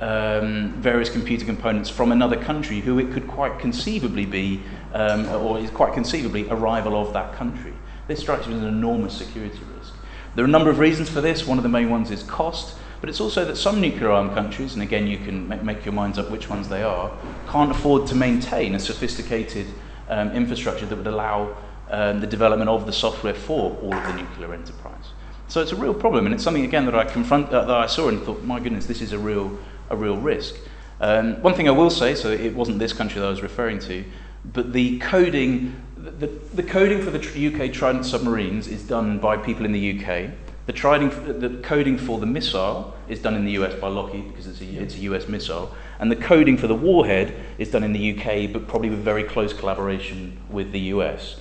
[0.00, 4.62] um, various computer components from another country who it could quite conceivably be,
[4.94, 7.74] um, or is quite conceivably a rival of that country.
[8.08, 9.92] This strikes me as an enormous security risk.
[10.34, 11.46] There are a number of reasons for this.
[11.46, 14.74] One of the main ones is cost, but it's also that some nuclear armed countries,
[14.74, 17.10] and again you can make, make your minds up which ones they are,
[17.48, 19.66] can't afford to maintain a sophisticated
[20.08, 21.56] um, infrastructure that would allow
[21.90, 25.04] um, the development of the software for all of the nuclear enterprise.
[25.48, 27.86] So it's a real problem, and it's something again that I confront, uh, that I
[27.86, 29.58] saw and thought, my goodness, this is a real
[29.90, 30.54] a real risk.
[31.00, 33.78] Um, one thing I will say, so it wasn't this country that I was referring
[33.80, 34.04] to,
[34.44, 39.64] but the coding, the, the coding for the UK Trident submarines is done by people
[39.64, 40.30] in the UK.
[40.66, 41.08] The, triding,
[41.40, 44.64] the coding for the missile is done in the US by Lockheed because it's a,
[44.64, 45.74] it's a US missile.
[45.98, 49.24] And the coding for the warhead is done in the UK, but probably with very
[49.24, 51.36] close collaboration with the US.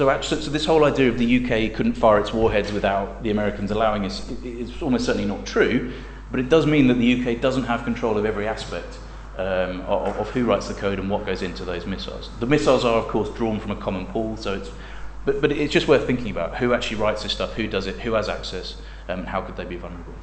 [0.00, 3.30] So, actually, so this whole idea of the UK couldn't fire its warheads without the
[3.30, 5.92] Americans allowing us is almost certainly not true.
[6.30, 8.98] But it does mean that the UK doesn't have control of every aspect
[9.36, 12.30] um, of, of who writes the code and what goes into those missiles.
[12.40, 14.70] The missiles are, of course, drawn from a common pool, so it's,
[15.26, 17.96] but, but it's just worth thinking about who actually writes this stuff, who does it,
[17.96, 20.14] who has access, um, and how could they be vulnerable.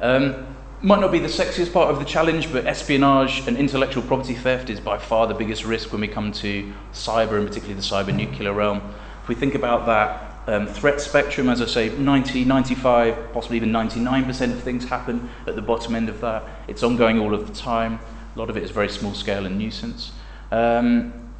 [0.00, 4.34] Um, might not be the sexiest part of the challenge, but espionage and intellectual property
[4.34, 7.80] theft is by far the biggest risk when we come to cyber, and particularly the
[7.80, 8.82] cyber nuclear realm.
[9.22, 13.70] If we think about that um, threat spectrum, as I say, 90, 95, possibly even
[13.70, 16.42] 99% of things happen at the bottom end of that.
[16.66, 18.00] It's ongoing all of the time.
[18.34, 20.10] A lot of it is very small scale and nuisance.
[20.50, 21.30] Um,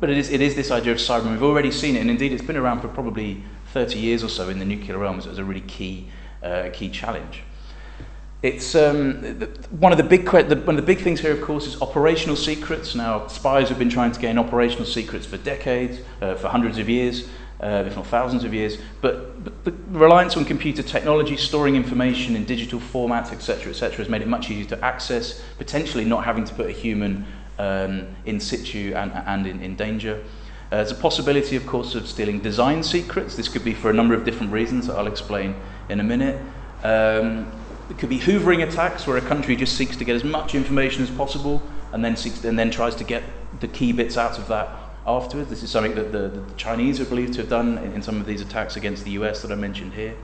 [0.00, 2.10] but it is, it is this idea of cyber, and we've already seen it, and
[2.10, 5.38] indeed it's been around for probably 30 years or so in the nuclear realm as
[5.38, 6.08] a really key,
[6.42, 7.44] uh, key challenge.
[8.46, 11.80] It's um, one of the big one of the big things here, of course, is
[11.82, 12.94] operational secrets.
[12.94, 16.88] Now, spies have been trying to gain operational secrets for decades, uh, for hundreds of
[16.88, 17.28] years
[17.60, 18.78] uh, if not thousands of years.
[19.00, 24.08] But, but the reliance on computer technology, storing information in digital formats, etc., etc., has
[24.08, 27.26] made it much easier to access, potentially not having to put a human
[27.58, 30.22] um, in situ and, and in, in danger.
[30.66, 33.36] Uh, there's a possibility, of course, of stealing design secrets.
[33.36, 35.54] This could be for a number of different reasons that I'll explain
[35.88, 36.40] in a minute.
[36.82, 37.50] Um,
[37.88, 41.02] it could be hoovering attacks, where a country just seeks to get as much information
[41.02, 43.22] as possible and then, seeks, and then tries to get
[43.60, 44.68] the key bits out of that
[45.06, 45.50] afterwards.
[45.50, 48.20] This is something that the, the Chinese are believed to have done in, in, some
[48.20, 50.16] of these attacks against the US that I mentioned here.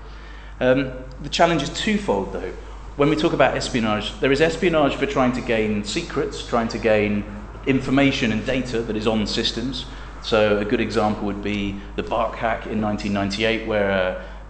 [0.61, 2.53] Um, the challenge is twofold, though.
[2.97, 6.79] When we talk about espionage, there is espionage for trying to gain secrets, trying to
[6.79, 7.25] gain
[7.67, 9.87] information and data that is on systems.
[10.23, 13.91] So, a good example would be the BARC hack in 1998, where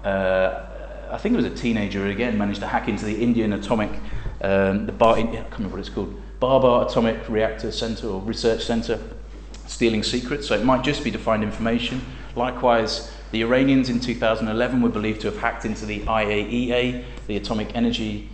[0.05, 0.72] uh, uh,
[1.13, 3.91] I think it was a teenager again managed to hack into the Indian atomic,
[4.41, 8.65] um, the Bar, I can't remember what it's called, Bhabha Atomic Reactor Center or Research
[8.65, 8.99] Center
[9.67, 12.03] stealing secrets, so it might just be to find information.
[12.35, 17.75] Likewise, the Iranians in 2011 were believed to have hacked into the IAEA, the Atomic
[17.75, 18.31] Energy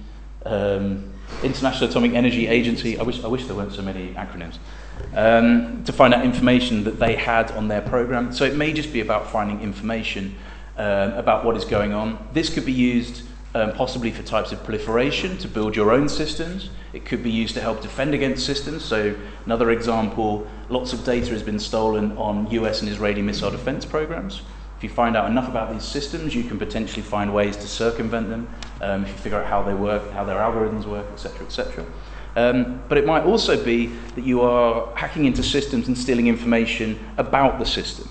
[0.47, 1.13] um,
[1.43, 2.99] International Atomic Energy Agency.
[2.99, 4.59] I wish, I wish there weren't so many acronyms.
[5.15, 8.33] Um, to find out information that they had on their program.
[8.33, 10.35] So it may just be about finding information
[10.79, 12.19] um, about what is going on.
[12.33, 13.23] This could be used
[13.55, 16.71] um, possibly for types of proliferation to build your own systems.
[16.93, 18.85] It could be used to help defend against systems.
[18.85, 19.15] So,
[19.45, 24.43] another example lots of data has been stolen on US and Israeli missile defense programs.
[24.77, 28.29] If you find out enough about these systems, you can potentially find ways to circumvent
[28.29, 28.49] them.
[28.81, 31.85] Um, if you figure out how they work, how their algorithms work, etc., etc.
[32.37, 36.97] Um, but it might also be that you are hacking into systems and stealing information
[37.17, 38.09] about the system.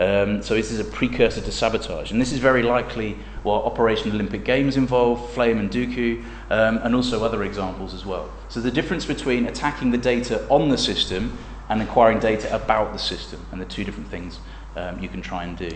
[0.00, 2.10] Um, so this is a precursor to sabotage.
[2.10, 6.94] And this is very likely what Operation Olympic Games involved, Flame and Duqu, um, and
[6.94, 8.30] also other examples as well.
[8.48, 11.36] So the difference between attacking the data on the system
[11.68, 14.40] and acquiring data about the system, and the two different things
[14.74, 15.70] um, you can try and do.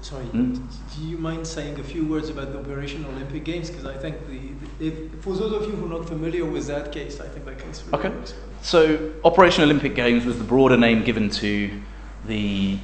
[0.00, 0.62] Sorry, mm?
[0.96, 3.68] do you mind saying a few words about the Operation Olympic Games?
[3.68, 4.40] Because I think the,
[4.78, 7.44] the if, for those of you who are not familiar with that case, I think
[7.46, 8.08] that case really okay.
[8.16, 8.34] Works.
[8.62, 11.70] So Operation Olympic Games was the broader name given to
[12.26, 12.78] the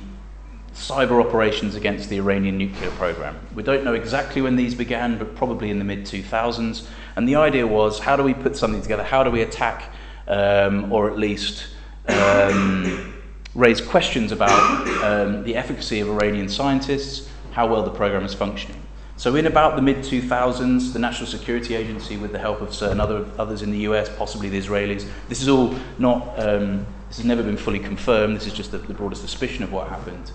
[0.76, 3.36] cyber operations against the Iranian nuclear program.
[3.54, 6.86] We don't know exactly when these began, but probably in the mid 2000s.
[7.16, 9.02] And the idea was how do we put something together?
[9.02, 9.90] How do we attack,
[10.28, 11.68] um, or at least
[12.08, 13.14] um,
[13.54, 18.80] raise questions about um, the efficacy of Iranian scientists, how well the program is functioning?
[19.16, 23.00] So, in about the mid 2000s, the National Security Agency, with the help of certain
[23.00, 27.24] other, others in the US, possibly the Israelis, this is all not, um, this has
[27.24, 30.32] never been fully confirmed, this is just the, the broader suspicion of what happened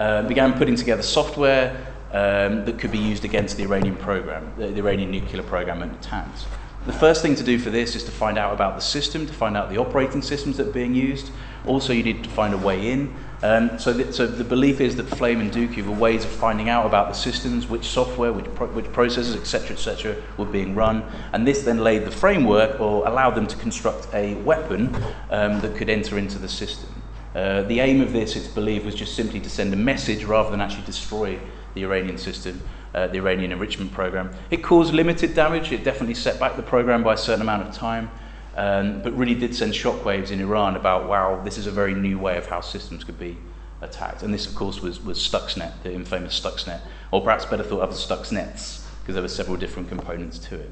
[0.00, 4.68] uh, began putting together software um, that could be used against the Iranian program, the,
[4.68, 6.46] the Iranian nuclear program and Natanz.
[6.86, 9.32] The first thing to do for this is to find out about the system, to
[9.32, 11.30] find out the operating systems that are being used.
[11.66, 13.14] Also, you need to find a way in.
[13.42, 16.70] Um, so, the, so the belief is that Flame and Duqu were ways of finding
[16.70, 21.04] out about the systems, which software, which, pro- which processes, etc., etc., were being run,
[21.34, 24.94] and this then laid the framework or allowed them to construct a weapon
[25.30, 26.88] um, that could enter into the system.
[27.34, 30.50] Uh, the aim of this, it's believed, was just simply to send a message rather
[30.50, 31.38] than actually destroy
[31.74, 32.60] the Iranian system,
[32.94, 34.30] uh, the Iranian enrichment program.
[34.50, 35.70] It caused limited damage.
[35.70, 38.10] It definitely set back the program by a certain amount of time,
[38.56, 42.18] um, but really did send shockwaves in Iran about, wow, this is a very new
[42.18, 43.36] way of how systems could be
[43.80, 44.24] attacked.
[44.24, 46.80] And this, of course, was, was Stuxnet, the infamous Stuxnet,
[47.12, 50.70] or perhaps better thought of as Stuxnets, because there were several different components to it.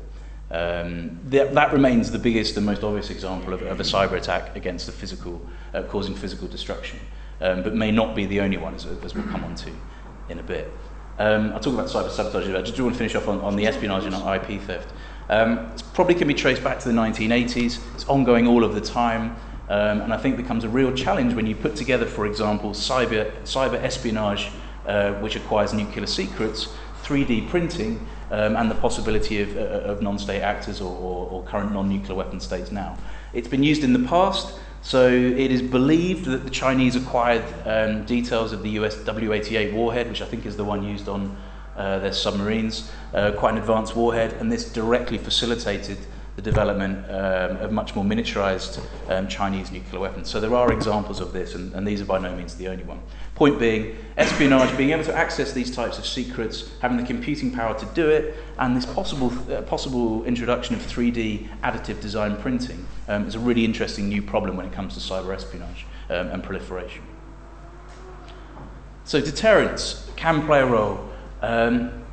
[0.50, 4.56] Um, that, that remains the biggest and most obvious example of, of a cyber attack
[4.56, 5.40] against the physical,
[5.74, 6.98] uh, causing physical destruction,
[7.40, 9.70] um, but may not be the only one, as, as we'll come on to
[10.30, 10.72] in a bit.
[11.18, 12.48] Um, I'll talk about cyber sabotage.
[12.48, 14.92] I just do want to finish off on, on the espionage and IP theft.
[15.28, 17.80] Um, it probably can be traced back to the 1980s.
[17.94, 19.37] It's ongoing all of the time.
[19.68, 23.30] Um, and I think becomes a real challenge when you put together, for example, cyber,
[23.42, 24.50] cyber espionage,
[24.87, 26.68] uh, which acquires nuclear secrets,
[27.02, 29.61] 3D printing, um, and the possibility of, uh,
[29.91, 32.97] of non-state actors or, or, or current non-nuclear weapon states now.
[33.33, 38.05] It's been used in the past, so it is believed that the Chinese acquired um,
[38.05, 41.37] details of the US W-88 warhead, which I think is the one used on
[41.77, 45.99] uh, their submarines, uh, quite an advanced warhead, and this directly facilitated
[46.38, 50.31] the development um, of much more miniaturized um, Chinese nuclear weapons.
[50.31, 52.85] So there are examples of this, and, and these are by no means the only
[52.85, 53.01] one.
[53.35, 57.77] Point being, espionage, being able to access these types of secrets, having the computing power
[57.77, 63.27] to do it, and this possible, uh, possible introduction of 3D additive design printing um,
[63.27, 67.03] is a really interesting new problem when it comes to cyber espionage um, and proliferation.
[69.03, 71.05] So deterrence can play a role.
[71.42, 72.05] Um,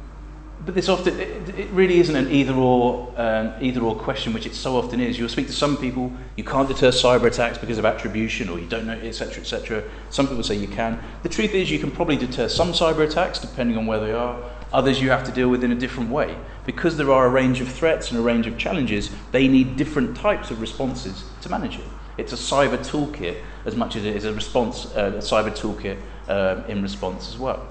[0.66, 4.48] but this often it, it, really isn't an either or um, either or question, which
[4.48, 5.20] it so often is.
[5.20, 8.66] You'll speak to some people, you can't deter cyber attacks because of attribution, or you
[8.66, 9.84] don't know, etc., etc.
[10.10, 11.00] Some people say you can.
[11.22, 14.42] The truth is, you can probably deter some cyber attacks depending on where they are.
[14.74, 17.62] Others you have to deal with in a different way because there are a range
[17.62, 19.12] of threats and a range of challenges.
[19.32, 21.86] They need different types of responses to manage it.
[22.18, 25.98] It's a cyber toolkit as much as it is a response, uh, a cyber toolkit
[26.28, 27.68] uh, in response as well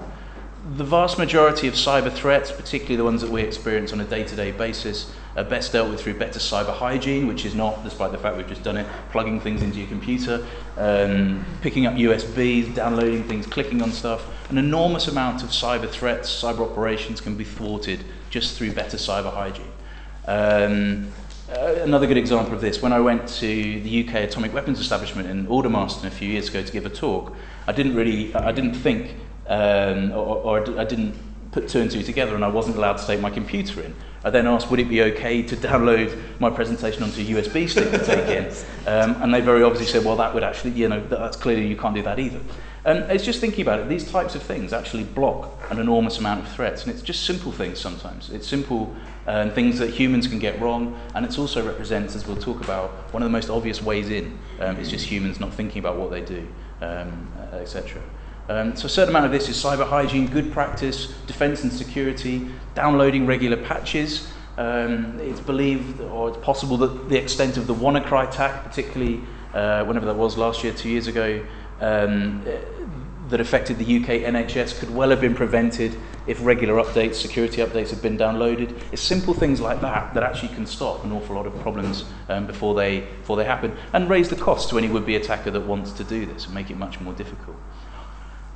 [0.73, 4.23] the vast majority of cyber threats, particularly the ones that we experience on a day
[4.23, 8.11] to day basis, are best dealt with through better cyber hygiene, which is not, despite
[8.11, 10.45] the fact we've just done it, plugging things into your computer,
[10.77, 14.25] um, picking up USBs, downloading things, clicking on stuff.
[14.49, 19.31] An enormous amount of cyber threats, cyber operations can be thwarted just through better cyber
[19.31, 19.71] hygiene.
[20.27, 21.11] Um,
[21.47, 25.29] uh, another good example of this, when I went to the UK Atomic Weapons Establishment
[25.29, 27.35] in Aldermaston a few years ago to give a talk,
[27.67, 29.15] I didn't really, I didn't think
[29.47, 31.15] um, or, or I didn't
[31.51, 33.95] put two and two together and I wasn't allowed to take my computer in.
[34.25, 37.91] I then asked, would it be okay to download my presentation onto a USB stick
[37.91, 38.45] to take in?
[38.87, 41.77] Um, and they very obviously said, well, that would actually, you know, that's clearly you
[41.77, 42.41] can't do that either.
[42.85, 46.41] And it's just thinking about it, these types of things actually block an enormous amount
[46.41, 46.83] of threats.
[46.83, 48.29] And it's just simple things sometimes.
[48.31, 48.95] It's simple
[49.27, 50.99] um, things that humans can get wrong.
[51.13, 54.37] And it also represents, as we'll talk about, one of the most obvious ways in.
[54.59, 56.47] Um, it's just humans not thinking about what they do,
[56.81, 58.01] um, etc.
[58.47, 62.47] Um, so a certain amount of this is cyber hygiene, good practice, defense and security,
[62.75, 64.31] downloading regular patches.
[64.57, 69.21] Um, it's believed or it's possible that the extent of the WannaCry attack, particularly
[69.53, 71.43] uh, whenever that was last year, two years ago,
[71.81, 72.43] um,
[73.29, 77.89] that affected the UK NHS could well have been prevented if regular updates, security updates
[77.89, 78.79] had been downloaded.
[78.91, 82.45] It's simple things like that that actually can stop an awful lot of problems um,
[82.45, 85.91] before, they, before they happen and raise the cost to any would-be attacker that wants
[85.93, 87.57] to do this and make it much more difficult.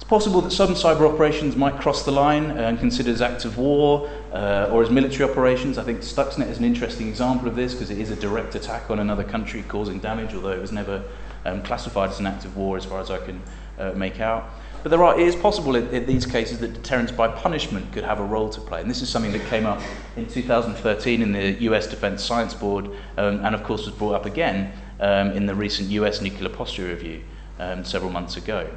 [0.09, 4.09] Possible that some cyber operations might cross the line and considered as acts of war
[4.33, 5.77] uh, or as military operations.
[5.77, 8.89] I think Stuxnet is an interesting example of this because it is a direct attack
[8.89, 11.03] on another country causing damage, although it was never
[11.45, 13.39] um, classified as an act of war as far as I can
[13.77, 14.49] uh, make out.
[14.81, 18.03] But there are, it is possible in, in, these cases that deterrence by punishment could
[18.03, 18.81] have a role to play.
[18.81, 19.79] And this is something that came up
[20.15, 22.85] in 2013 in the US Defense Science Board
[23.17, 26.87] um, and, of course, was brought up again um, in the recent US Nuclear Posture
[26.87, 27.21] Review
[27.59, 28.67] um, several months ago.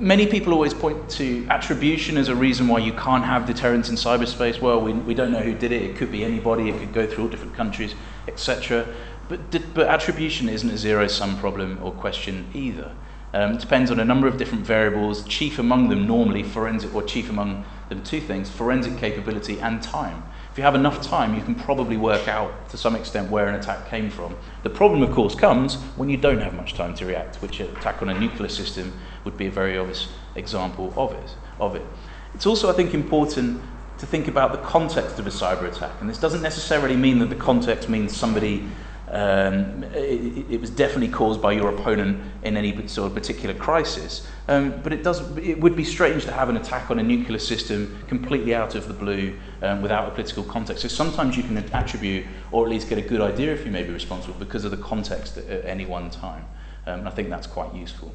[0.00, 3.96] Many people always point to attribution as a reason why you can't have deterrence in
[3.96, 4.60] cyberspace.
[4.60, 5.82] Well, we, we don't know who did it.
[5.82, 6.70] It could be anybody.
[6.70, 7.94] It could go through all different countries,
[8.28, 8.86] etc.
[9.28, 12.92] But, but attribution isn't a zero-sum problem or question either.
[13.34, 17.02] Um, it depends on a number of different variables, chief among them normally forensic, or
[17.02, 20.22] chief among them two things, forensic capability and time.
[20.56, 23.56] If you have enough time, you can probably work out to some extent where an
[23.56, 24.34] attack came from.
[24.62, 27.76] The problem, of course, comes when you don't have much time to react, which an
[27.76, 31.34] attack on a nuclear system would be a very obvious example of it.
[31.60, 31.84] Of it.
[32.32, 33.60] It's also, I think, important
[33.98, 35.92] to think about the context of a cyber attack.
[36.00, 38.66] And this doesn't necessarily mean that the context means somebody
[39.08, 44.26] um, it, it, was definitely caused by your opponent in any sort of particular crisis.
[44.48, 47.38] Um, but it, does, it would be strange to have an attack on a nuclear
[47.38, 50.82] system completely out of the blue um, without a political context.
[50.82, 53.84] So sometimes you can attribute, or at least get a good idea if you may
[53.84, 56.44] be responsible, because of the context at, at any one time.
[56.86, 58.12] Um, and I think that's quite useful.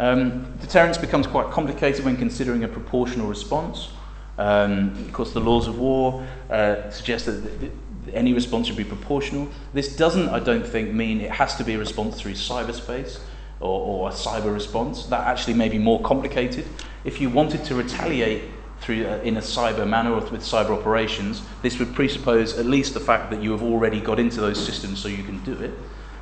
[0.00, 3.90] Um, deterrence becomes quite complicated when considering a proportional response.
[4.36, 7.70] Um, of course, the laws of war uh, suggest that
[8.14, 9.48] any response should be proportional.
[9.72, 13.20] This doesn't, I don't think, mean it has to be a response through cyberspace
[13.60, 15.06] or, or a cyber response.
[15.06, 16.66] That actually may be more complicated.
[17.04, 18.42] If you wanted to retaliate
[18.80, 22.94] through uh, in a cyber manner or with cyber operations, this would presuppose at least
[22.94, 25.72] the fact that you have already got into those systems so you can do it.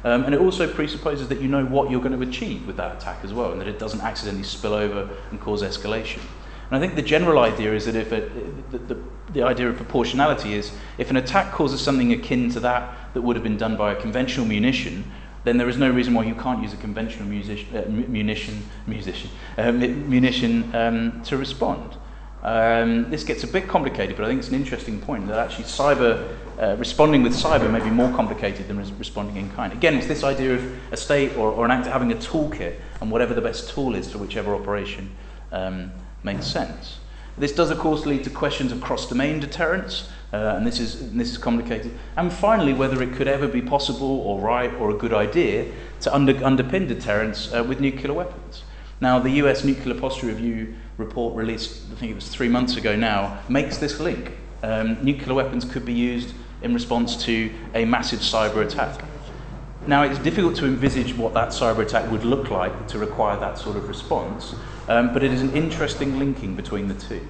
[0.05, 2.97] Um, and it also presupposes that you know what you're going to achieve with that
[2.97, 6.21] attack as well, and that it doesn't accidentally spill over and cause escalation.
[6.71, 9.03] And I think the general idea is that if the, the,
[9.37, 13.37] the, idea of proportionality is if an attack causes something akin to that that would
[13.37, 15.11] have been done by a conventional munition,
[15.45, 19.31] then there is no reason why you can't use a conventional music, uh, munition, musician,
[19.59, 21.97] uh, munition um, to respond.
[22.43, 25.65] Um, this gets a bit complicated, but I think it's an interesting point that actually
[25.65, 29.73] cyber, uh, responding with cyber may be more complicated than res- responding in kind.
[29.73, 33.11] Again, it's this idea of a state or, or an actor having a toolkit and
[33.11, 35.11] whatever the best tool is for whichever operation
[35.53, 36.99] um, makes sense.
[37.39, 41.31] This does, of course, lead to questions of cross-domain deterrence, uh, and this is, this
[41.31, 41.93] is complicated.
[42.17, 45.71] And finally, whether it could ever be possible or right or a good idea
[46.01, 48.65] to under, underpin deterrence uh, with nuclear weapons.
[49.01, 52.97] Now, the US Nuclear Posture Review report released, I think it was three months ago
[52.97, 54.33] now, makes this link.
[54.63, 59.05] Um, nuclear weapons could be used in response to a massive cyber attack.
[59.87, 63.57] Now, it's difficult to envisage what that cyber attack would look like to require that
[63.57, 64.57] sort of response,
[64.89, 67.21] um, but it is an interesting linking between the two.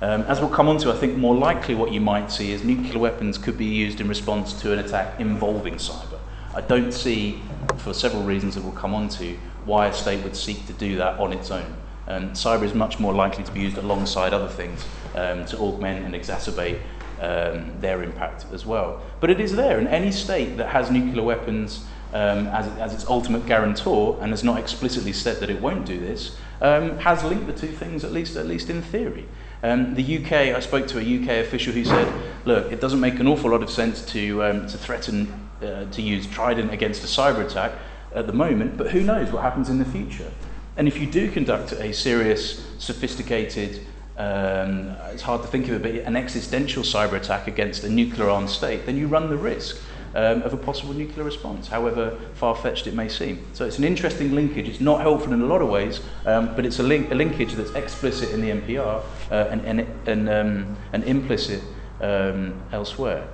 [0.00, 2.64] Um, as we'll come on to, I think more likely what you might see is
[2.64, 6.18] nuclear weapons could be used in response to an attack involving cyber.
[6.54, 7.42] I don't see,
[7.76, 10.96] for several reasons that we'll come on to, why a state would seek to do
[10.96, 11.76] that on its own.
[12.06, 14.82] And cyber is much more likely to be used alongside other things
[15.14, 16.80] um, to augment and exacerbate
[17.20, 19.02] um, their impact as well.
[19.20, 23.06] But it is there, and any state that has nuclear weapons um, as, as its
[23.06, 27.46] ultimate guarantor and has not explicitly said that it won't do this, um, has linked
[27.46, 29.26] the two things at least, at least in theory.
[29.62, 32.12] Um, the UK, I spoke to a UK official who said,
[32.44, 36.02] look, it doesn't make an awful lot of sense to, um, to threaten uh, to
[36.02, 37.72] use Trident against a cyber attack
[38.14, 40.30] at the moment, but who knows what happens in the future.
[40.76, 43.84] And if you do conduct a serious, sophisticated,
[44.16, 48.30] um, it's hard to think of it, but an existential cyber attack against a nuclear
[48.30, 49.80] armed state, then you run the risk
[50.14, 53.44] um, of a possible nuclear response, however far-fetched it may seem.
[53.52, 54.68] So it's an interesting linkage.
[54.68, 57.54] It's not helpful in a lot of ways, um, but it's a, link, a linkage
[57.54, 61.62] that's explicit in the NPR uh, and, and, and, um, and implicit
[62.00, 63.26] um, elsewhere.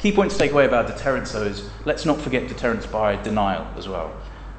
[0.00, 3.66] Key point to take away about deterrence, though, is let's not forget deterrence by denial
[3.76, 4.12] as well.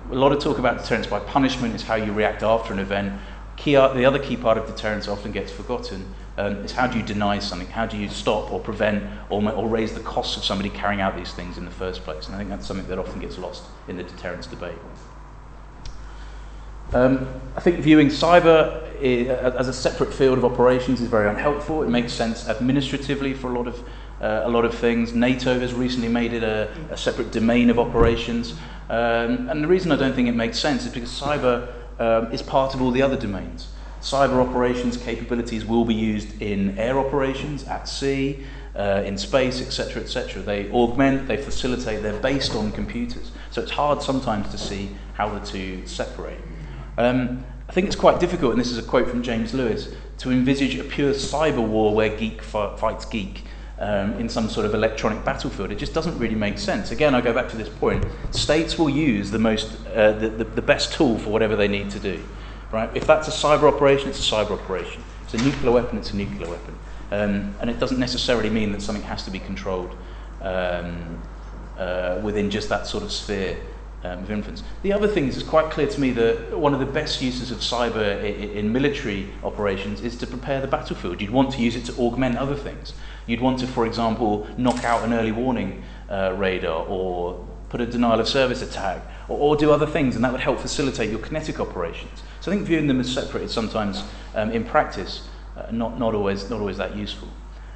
[0.09, 3.19] A lot of talk about deterrence by punishment is how you react after an event.
[3.55, 7.03] Key, the other key part of deterrence often gets forgotten, um, is how do you
[7.03, 7.67] deny something?
[7.67, 11.15] How do you stop or prevent or, or raise the costs of somebody carrying out
[11.15, 12.25] these things in the first place?
[12.25, 14.77] And I think that's something that often gets lost in the deterrence debate.
[16.93, 21.83] Um, I think viewing cyber as a separate field of operations is very unhelpful.
[21.83, 23.83] It makes sense administratively for a lot of
[24.21, 25.13] uh, a lot of things.
[25.13, 28.53] NATO has recently made it a, a separate domain of operations,
[28.89, 31.67] um, and the reason I don't think it makes sense is because cyber
[31.99, 33.67] um, is part of all the other domains.
[34.01, 38.43] Cyber operations capabilities will be used in air operations, at sea,
[38.75, 40.41] uh, in space, etc., etc.
[40.41, 43.31] They augment, they facilitate, they're based on computers.
[43.51, 46.41] So it's hard sometimes to see how the two separate.
[46.97, 50.31] Um, I think it's quite difficult, and this is a quote from James Lewis, to
[50.31, 53.43] envisage a pure cyber war where geek fights geek.
[53.83, 55.69] Um, in some sort of electronic battlefield.
[55.69, 56.91] It just doesn't really make sense.
[56.91, 58.05] Again, I go back to this point.
[58.31, 61.89] States will use the most, uh, the, the, the best tool for whatever they need
[61.89, 62.23] to do.
[62.71, 62.89] Right?
[62.95, 65.03] If that's a cyber operation, it's a cyber operation.
[65.25, 66.75] If it's a nuclear weapon, it's a nuclear weapon.
[67.11, 69.93] Um, and it doesn't necessarily mean that something has to be controlled
[70.39, 71.21] um,
[71.77, 73.57] uh, within just that sort of sphere
[74.05, 74.63] um, of influence.
[74.83, 77.51] The other thing is, it's quite clear to me that one of the best uses
[77.51, 81.19] of cyber in, in military operations is to prepare the battlefield.
[81.19, 82.93] You'd want to use it to augment other things.
[83.27, 87.85] You'd want to, for example, knock out an early warning uh, radar or put a
[87.85, 91.19] denial of service attack or, or, do other things, and that would help facilitate your
[91.19, 92.21] kinetic operations.
[92.39, 94.03] So I think viewing them as separate is sometimes,
[94.35, 97.29] um, in practice, uh, not, not, always, not always that useful.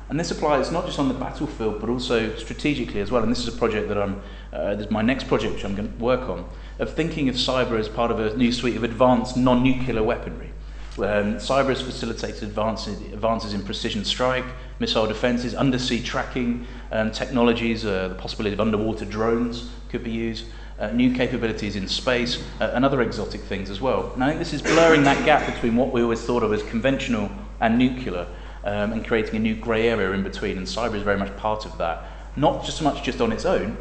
[0.10, 3.24] And this applies not just on the battlefield, but also strategically as well.
[3.24, 4.22] And this is a project that I'm,
[4.54, 6.48] uh, this is my next project which I'm going to work on,
[6.80, 10.52] of thinking of cyber as part of a new suite of advanced non-nuclear weaponry.
[10.98, 14.46] Um, cyber has facilitated advances, advances in precision strike,
[14.80, 20.46] missile defences, undersea tracking um, technologies, uh, the possibility of underwater drones could be used,
[20.80, 24.12] uh, new capabilities in space, uh, and other exotic things as well.
[24.14, 26.64] And I think this is blurring that gap between what we always thought of as
[26.64, 27.30] conventional
[27.60, 28.28] and nuclear,
[28.64, 30.58] um, and creating a new grey area in between.
[30.58, 33.46] And cyber is very much part of that, not just so much just on its
[33.46, 33.78] own,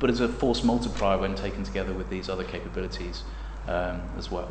[0.00, 3.22] but as a force multiplier when taken together with these other capabilities
[3.68, 4.50] um, as well.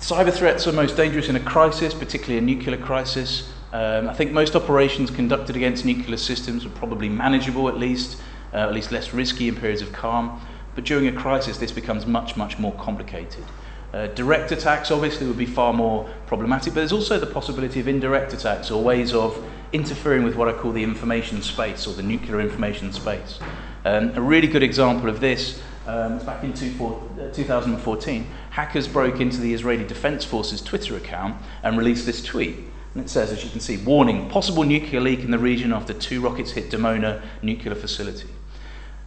[0.00, 3.50] Cyber threats are most dangerous in a crisis, particularly a nuclear crisis.
[3.72, 8.22] Um, I think most operations conducted against nuclear systems are probably manageable at least,
[8.54, 10.40] uh, at least less risky in periods of calm.
[10.76, 13.44] But during a crisis, this becomes much, much more complicated.
[13.92, 17.88] Uh, direct attacks obviously would be far more problematic, but there's also the possibility of
[17.88, 22.04] indirect attacks or ways of interfering with what I call the information space or the
[22.04, 23.40] nuclear information space.
[23.84, 28.26] Um, a really good example of this um, was back in two, four, uh, 2014.
[28.58, 32.56] Hackers broke into the Israeli Defense Forces Twitter account and released this tweet.
[32.92, 35.92] And it says, as you can see, warning, possible nuclear leak in the region after
[35.92, 38.26] two rockets hit Dimona nuclear facility.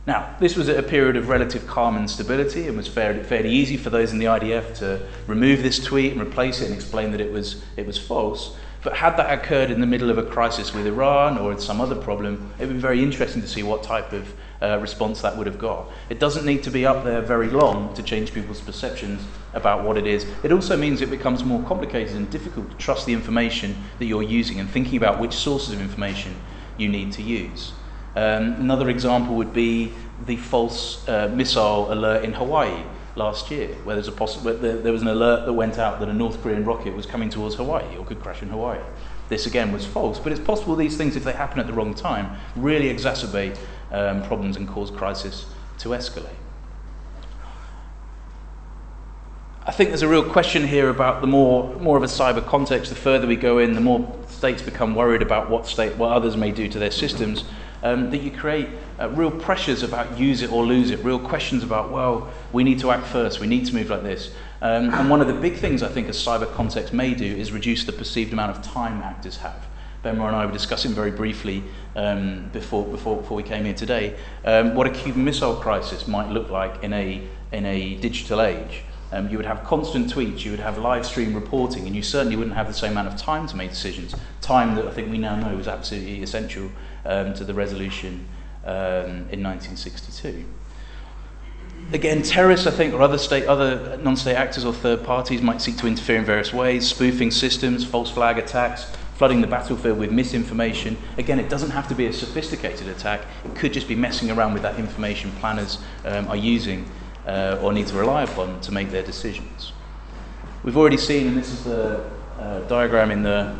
[0.07, 3.51] Now, this was at a period of relative calm and stability and was fairly, fairly
[3.51, 7.11] easy for those in the IDF to remove this tweet and replace it and explain
[7.11, 8.55] that it was, it was false.
[8.83, 11.81] But had that occurred in the middle of a crisis with Iran or in some
[11.81, 15.35] other problem, it would be very interesting to see what type of uh, response that
[15.35, 15.89] would have got.
[16.09, 19.21] It doesn't need to be up there very long to change people's perceptions
[19.53, 20.25] about what it is.
[20.43, 24.23] It also means it becomes more complicated and difficult to trust the information that you're
[24.23, 26.35] using and thinking about which sources of information
[26.77, 27.73] you need to use.
[28.15, 29.93] Um, another example would be
[30.25, 32.83] the false uh, missile alert in Hawaii
[33.15, 36.09] last year, where there's a possi- there, there was an alert that went out that
[36.09, 38.79] a North Korean rocket was coming towards Hawaii or could crash in Hawaii.
[39.29, 41.93] This again was false, but it's possible these things, if they happen at the wrong
[41.93, 43.57] time, really exacerbate
[43.91, 45.45] um, problems and cause crisis
[45.79, 46.35] to escalate.
[49.63, 52.89] I think there's a real question here about the more, more of a cyber context.
[52.89, 56.35] The further we go in, the more states become worried about what, state, what others
[56.35, 57.45] may do to their systems
[57.83, 58.69] um, that you create
[58.99, 62.79] uh, real pressures about use it or lose it, real questions about, well, we need
[62.79, 64.33] to act first, we need to move like this.
[64.61, 67.51] Um, and one of the big things I think a cyber context may do is
[67.51, 69.67] reduce the perceived amount of time actors have.
[70.03, 71.63] Benoit and I were discussing very briefly
[71.95, 76.29] um, before, before, before we came here today um, what a Cuban Missile Crisis might
[76.29, 78.83] look like in a, in a digital age.
[79.11, 82.37] Um, you would have constant tweets, you would have live stream reporting, and you certainly
[82.37, 84.15] wouldn't have the same amount of time to make decisions.
[84.39, 86.71] Time that I think we now know was absolutely essential
[87.05, 88.25] um, to the resolution
[88.63, 90.45] um, in 1962.
[91.91, 95.75] Again, terrorists, I think, or other, state, other non-state actors or third parties might seek
[95.77, 98.85] to interfere in various ways, spoofing systems, false flag attacks,
[99.21, 100.97] flooding the battlefield with misinformation.
[101.19, 103.21] Again, it doesn't have to be a sophisticated attack.
[103.45, 106.89] It could just be messing around with that information planners um, are using
[107.27, 109.73] uh, or need to rely upon to make their decisions.
[110.63, 112.03] We've already seen, and this is the
[112.39, 113.53] uh, diagram in the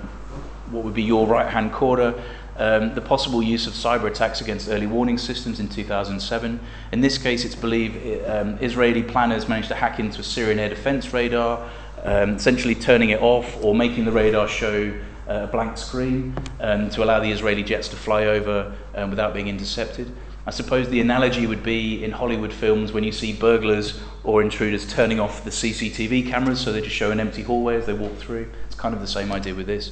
[0.71, 2.15] what would be your right-hand corner,
[2.57, 6.59] um, the possible use of cyber attacks against early warning systems in 2007.
[6.91, 10.69] In this case, it's believed um, Israeli planners managed to hack into a Syrian air
[10.69, 11.69] defense radar,
[12.03, 14.91] um, essentially turning it off or making the radar show
[15.31, 19.47] a blank screen um, to allow the Israeli jets to fly over um, without being
[19.47, 20.11] intercepted.
[20.45, 24.91] I suppose the analogy would be in Hollywood films when you see burglars or intruders
[24.91, 28.17] turning off the CCTV cameras so they just show an empty hallway as they walk
[28.17, 28.51] through.
[28.65, 29.91] It's kind of the same idea with this.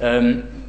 [0.00, 0.64] Um,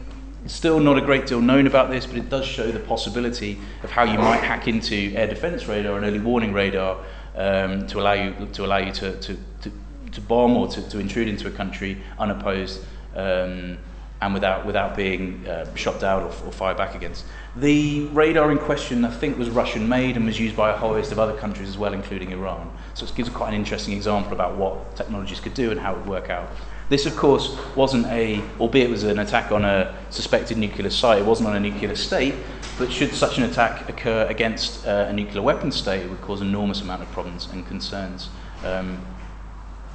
[0.46, 3.90] still not a great deal known about this, but it does show the possibility of
[3.90, 7.04] how you might hack into air defense radar and early warning radar
[7.36, 9.72] um, to allow you to allow you to, to, to,
[10.12, 12.84] to bomb or to, to intrude into a country unopposed
[13.16, 13.78] um,
[14.22, 17.26] and without without being uh, shot down or, or fired back against.
[17.56, 20.94] The radar in question, I think, was Russian made and was used by a whole
[20.94, 22.72] host of other countries as well, including Iran.
[22.94, 26.00] So it gives quite an interesting example about what technologies could do and how it
[26.00, 26.50] would work out.
[26.88, 31.20] This, of course, wasn't a, albeit it was an attack on a suspected nuclear site,
[31.20, 32.36] it wasn't on a nuclear state,
[32.78, 36.42] but should such an attack occur against uh, a nuclear weapon state, it would cause
[36.42, 38.30] enormous amount of problems and concerns
[38.64, 39.04] um,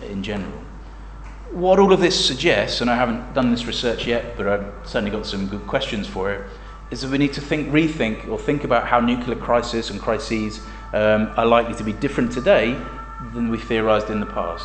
[0.02, 0.64] in general.
[1.50, 5.10] What all of this suggests, and I haven't done this research yet, but I've certainly
[5.10, 6.46] got some good questions for it,
[6.92, 10.60] is that we need to think, rethink, or think about how nuclear crisis and crises
[10.92, 12.80] um, are likely to be different today
[13.34, 14.64] than we theorized in the past.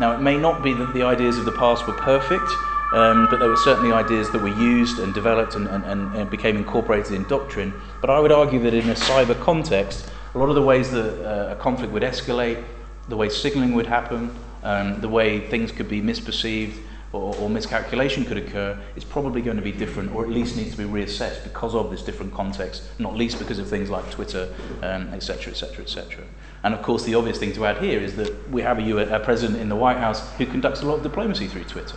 [0.00, 2.50] Now, it may not be that the ideas of the past were perfect,
[2.92, 6.56] um, but there were certainly ideas that were used and developed and, and, and became
[6.56, 7.72] incorporated in doctrine.
[8.00, 11.24] But I would argue that in a cyber context, a lot of the ways that
[11.24, 12.64] uh, a conflict would escalate,
[13.08, 16.78] the way signaling would happen, um, the way things could be misperceived
[17.12, 20.72] or, or miscalculation could occur, is probably going to be different, or at least needs
[20.72, 24.52] to be reassessed because of this different context, not least because of things like Twitter,
[24.82, 26.24] etc., etc., etc.
[26.64, 29.20] And of course, the obvious thing to add here is that we have a, a
[29.20, 31.96] president in the White House who conducts a lot of diplomacy through Twitter.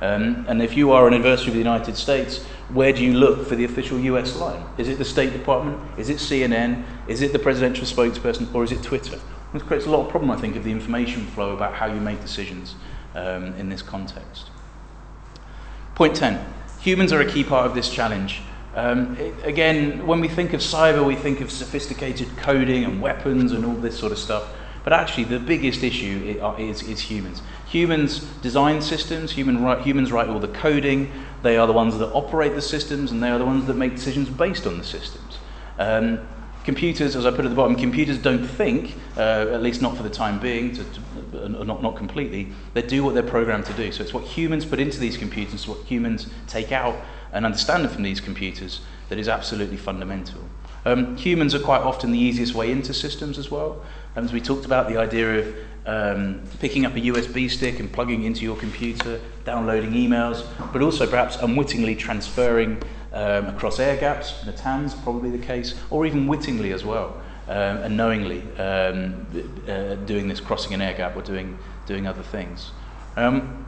[0.00, 3.46] Um, and if you are an adversary of the United States, where do you look
[3.46, 4.62] for the official US line?
[4.76, 5.80] Is it the State Department?
[5.98, 6.84] Is it CNN?
[7.08, 8.54] Is it the presidential spokesperson?
[8.54, 9.18] Or is it Twitter?
[9.52, 12.00] This creates a lot of problem, I think, of the information flow about how you
[12.00, 12.74] make decisions
[13.14, 14.50] um, in this context.
[15.94, 18.40] Point 10 humans are a key part of this challenge.
[18.74, 23.52] Um, it, again, when we think of cyber, we think of sophisticated coding and weapons
[23.52, 24.48] and all this sort of stuff.
[24.84, 27.42] But actually, the biggest issue uh, is, is humans.
[27.66, 31.10] Humans design systems, human write, humans write all the coding,
[31.42, 33.96] they are the ones that operate the systems, and they are the ones that make
[33.96, 35.38] decisions based on the systems.
[35.78, 36.20] Um,
[36.68, 40.02] computers, as I put at the bottom, computers don't think, uh, at least not for
[40.02, 42.48] the time being, to, to, uh, not, not completely.
[42.74, 43.90] They do what they're programmed to do.
[43.90, 46.94] So it's what humans put into these computers, what humans take out
[47.32, 50.42] and understand from these computers that is absolutely fundamental.
[50.84, 53.82] Um, humans are quite often the easiest way into systems as well.
[54.14, 55.56] Um, as we talked about, the idea of
[55.86, 61.06] um, picking up a USB stick and plugging into your computer, downloading emails, but also
[61.06, 62.82] perhaps unwittingly transferring
[63.18, 67.96] um, across air gaps, Natanz probably the case, or even wittingly as well, um, and
[67.96, 69.26] knowingly um,
[69.68, 72.70] uh, doing this, crossing an air gap or doing, doing other things.
[73.16, 73.64] Um,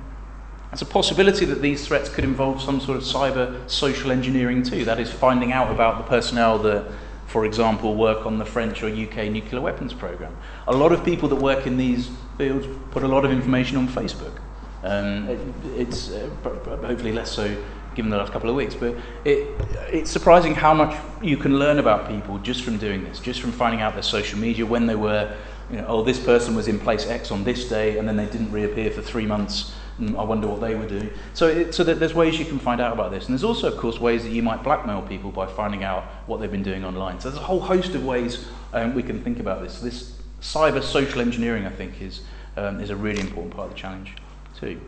[0.72, 4.84] it's a possibility that these threats could involve some sort of cyber social engineering too.
[4.84, 6.86] That is, finding out about the personnel that,
[7.26, 10.36] for example, work on the French or UK nuclear weapons program.
[10.68, 13.88] A lot of people that work in these fields put a lot of information on
[13.88, 14.38] Facebook.
[14.84, 15.40] Um, it,
[15.76, 17.56] it's uh, hopefully less so
[17.94, 19.48] given the last couple of weeks, but it,
[19.90, 23.52] it's surprising how much you can learn about people just from doing this, just from
[23.52, 25.36] finding out their social media, when they were,
[25.70, 28.26] you know, oh, this person was in place X on this day, and then they
[28.26, 29.72] didn't reappear for three months
[30.16, 31.10] I wonder what they were doing.
[31.34, 33.26] So, it, so that there's ways you can find out about this.
[33.26, 36.40] And there's also, of course, ways that you might blackmail people by finding out what
[36.40, 37.20] they've been doing online.
[37.20, 39.80] So there's a whole host of ways um, we can think about this.
[39.80, 42.22] This cyber social engineering, I think, is,
[42.56, 44.14] um, is a really important part of the challenge,
[44.58, 44.80] too.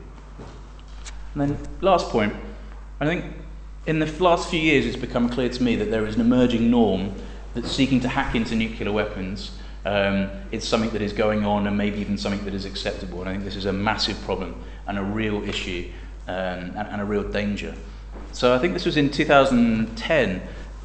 [1.35, 2.35] And then, last point,
[3.03, 3.25] I think
[3.85, 6.71] in the last few years it's become clear to me that there is an emerging
[6.71, 7.13] norm
[7.55, 10.31] that seeking to hack into nuclear weapons um,
[10.61, 13.19] something that is going on and maybe even something that is acceptable.
[13.19, 14.55] And I think this is a massive problem
[14.87, 15.91] and a real issue
[16.29, 17.75] um, and, and, a real danger.
[18.31, 20.43] So I think this was in 2010,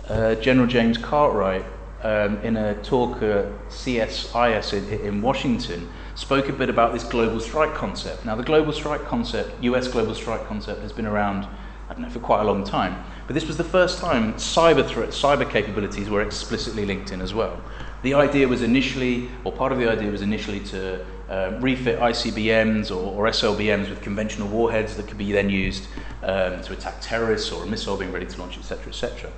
[0.07, 1.65] uh, General James Cartwright,
[2.01, 7.39] um, in a talk at CSIS in, in Washington, spoke a bit about this global
[7.39, 8.25] strike concept.
[8.25, 11.47] Now, the global strike concept, US global strike concept, has been around,
[11.89, 13.03] I don't know, for quite a long time.
[13.27, 17.33] But this was the first time cyber threats, cyber capabilities were explicitly linked in as
[17.33, 17.61] well.
[18.03, 22.89] The idea was initially, or part of the idea was initially to uh, refit ICBMs
[22.89, 25.87] or, or, SLBMs with conventional warheads that could be then used
[26.23, 29.31] um, to attack terrorists or a missile being ready to launch, etc., etc.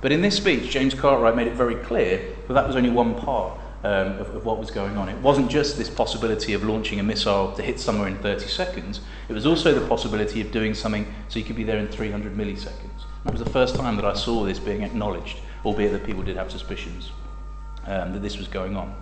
[0.00, 3.16] But in this speech, James Cartwright made it very clear that that was only one
[3.16, 5.08] part um, of, of what was going on.
[5.08, 9.00] It wasn't just this possibility of launching a missile to hit somewhere in 30 seconds,
[9.28, 12.36] it was also the possibility of doing something so you could be there in 300
[12.36, 13.04] milliseconds.
[13.24, 16.36] That was the first time that I saw this being acknowledged, albeit that people did
[16.36, 17.12] have suspicions
[17.86, 18.92] um, that this was going on.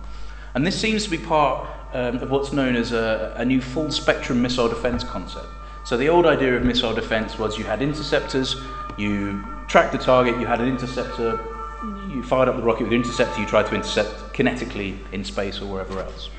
[0.53, 3.89] And this seems to be part um, of what's known as a, a new full
[3.91, 5.47] spectrum missile defense concept.
[5.83, 8.55] So the old idea of missile defense was you had interceptors,
[8.99, 11.54] you tracked the target, you had an interceptor
[12.13, 15.61] you fired up the rocket with your interceptor, you tried to intercept kinetically in space
[15.61, 16.29] or wherever else.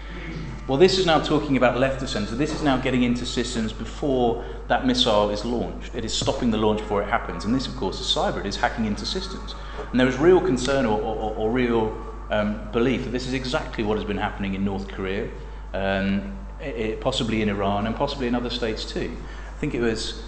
[0.69, 2.35] Well, this is now talking about left of center.
[2.35, 5.95] This is now getting into systems before that missile is launched.
[5.95, 7.45] It is stopping the launch before it happens.
[7.45, 8.41] And this, of course, is cyber.
[8.41, 9.55] It is hacking into systems.
[9.93, 11.97] And there is real concern or, or, or real
[12.31, 15.31] um, belief that this is exactly what has been happening in North Korea,
[15.73, 19.17] um, it, possibly in Iran, and possibly in other states too.
[19.49, 20.25] I think it was,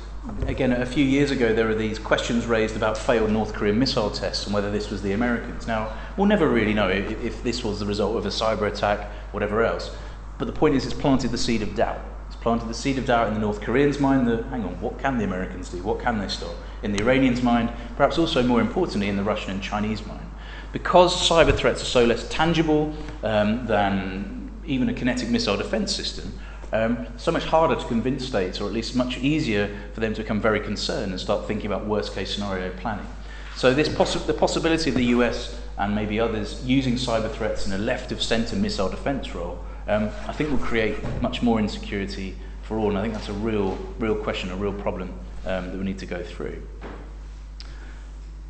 [0.48, 4.10] again, a few years ago, there were these questions raised about failed North Korean missile
[4.10, 5.66] tests and whether this was the Americans.
[5.66, 9.10] Now, we'll never really know if, if this was the result of a cyber attack,
[9.32, 9.94] whatever else.
[10.38, 12.00] But the point is, it's planted the seed of doubt.
[12.26, 14.98] It's planted the seed of doubt in the North Koreans' mind that, hang on, what
[14.98, 15.82] can the Americans do?
[15.82, 16.54] What can they stop?
[16.82, 20.28] In the Iranians' mind, perhaps also more importantly, in the Russian and Chinese mind.
[20.72, 26.32] Because cyber threats are so less tangible um, than even a kinetic missile defense system,
[26.72, 30.22] um, so much harder to convince states, or at least much easier for them to
[30.22, 33.06] become very concerned and start thinking about worst case scenario planning.
[33.56, 37.72] So, this possi- the possibility of the US and maybe others using cyber threats in
[37.72, 42.36] a left of centre missile defence role, um, I think will create much more insecurity
[42.62, 42.90] for all.
[42.90, 45.12] And I think that's a real, real question, a real problem
[45.46, 46.62] um, that we need to go through.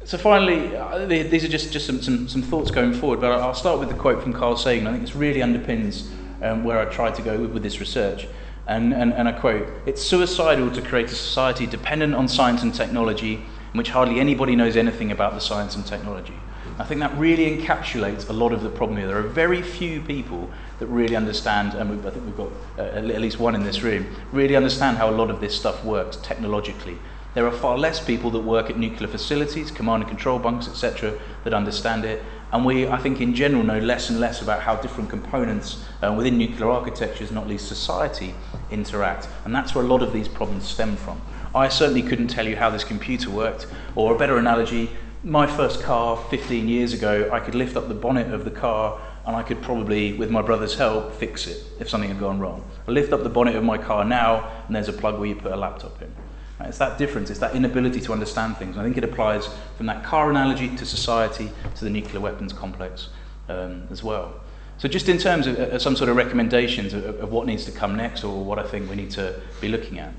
[0.05, 3.53] So finally, uh, these are just, just some, some, some thoughts going forward, but I'll
[3.53, 4.87] start with the quote from Carl Sagan.
[4.87, 6.11] I think this really underpins
[6.43, 8.27] um, where I try to go with, with this research.
[8.67, 12.75] And, and, and I quote, it's suicidal to create a society dependent on science and
[12.75, 16.35] technology in which hardly anybody knows anything about the science and technology.
[16.79, 19.09] I think that really encapsulates a lot of the problem here.
[19.09, 23.21] There are very few people that really understand, and I think we've got uh, at
[23.21, 26.99] least one in this room, really understand how a lot of this stuff works technologically.
[27.35, 31.19] There are far less people that work at nuclear facilities, command and control bunks, etc.,
[31.45, 32.23] that understand it.
[32.53, 36.13] And we, I think, in general, know less and less about how different components uh,
[36.17, 38.35] within nuclear architectures, not least society,
[38.71, 39.29] interact.
[39.45, 41.21] And that's where a lot of these problems stem from.
[41.55, 44.91] I certainly couldn't tell you how this computer worked, or a better analogy,
[45.25, 49.01] my first car 15 years ago, I could lift up the bonnet of the car
[49.27, 52.65] and I could probably, with my brother's help, fix it if something had gone wrong.
[52.87, 55.35] I lift up the bonnet of my car now, and there's a plug where you
[55.35, 56.11] put a laptop in.
[56.59, 56.69] Right?
[56.69, 58.77] It's that difference, it's that inability to understand things.
[58.77, 63.09] I think it applies from that car analogy to society to the nuclear weapons complex
[63.49, 64.41] um, as well.
[64.79, 67.73] So, just in terms of uh, some sort of recommendations of, of what needs to
[67.73, 70.13] come next or what I think we need to be looking at.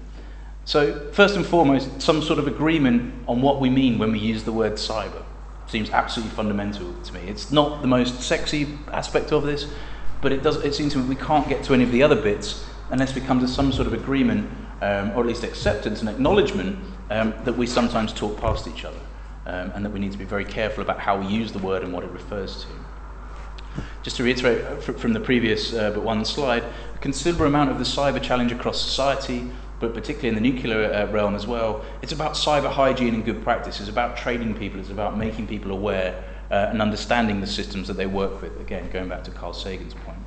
[0.65, 4.43] So, first and foremost, some sort of agreement on what we mean when we use
[4.43, 5.23] the word cyber
[5.67, 7.21] seems absolutely fundamental to me.
[7.21, 9.67] It's not the most sexy aspect of this,
[10.21, 10.57] but it does.
[10.57, 13.21] It seems to me we can't get to any of the other bits unless we
[13.21, 14.49] come to some sort of agreement
[14.81, 16.77] um, or at least acceptance and acknowledgement
[17.09, 18.99] um, that we sometimes talk past each other
[19.45, 21.83] um, and that we need to be very careful about how we use the word
[21.83, 23.81] and what it refers to.
[24.03, 27.77] Just to reiterate uh, from the previous uh, but one slide, a considerable amount of
[27.77, 32.11] the cyber challenge across society, but particularly in the nuclear uh, realm as well, it's
[32.11, 33.79] about cyber hygiene and good practice.
[33.79, 37.95] It's about training people, it's about making people aware uh, and understanding the systems that
[37.95, 38.59] they work with.
[38.59, 40.17] Again, going back to Carl Sagan's point.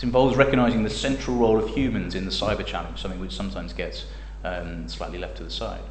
[0.00, 3.74] It involves recognizing the central role of humans in the cyber challenge, something which sometimes
[3.74, 4.06] gets
[4.44, 5.82] um, slightly left to the side.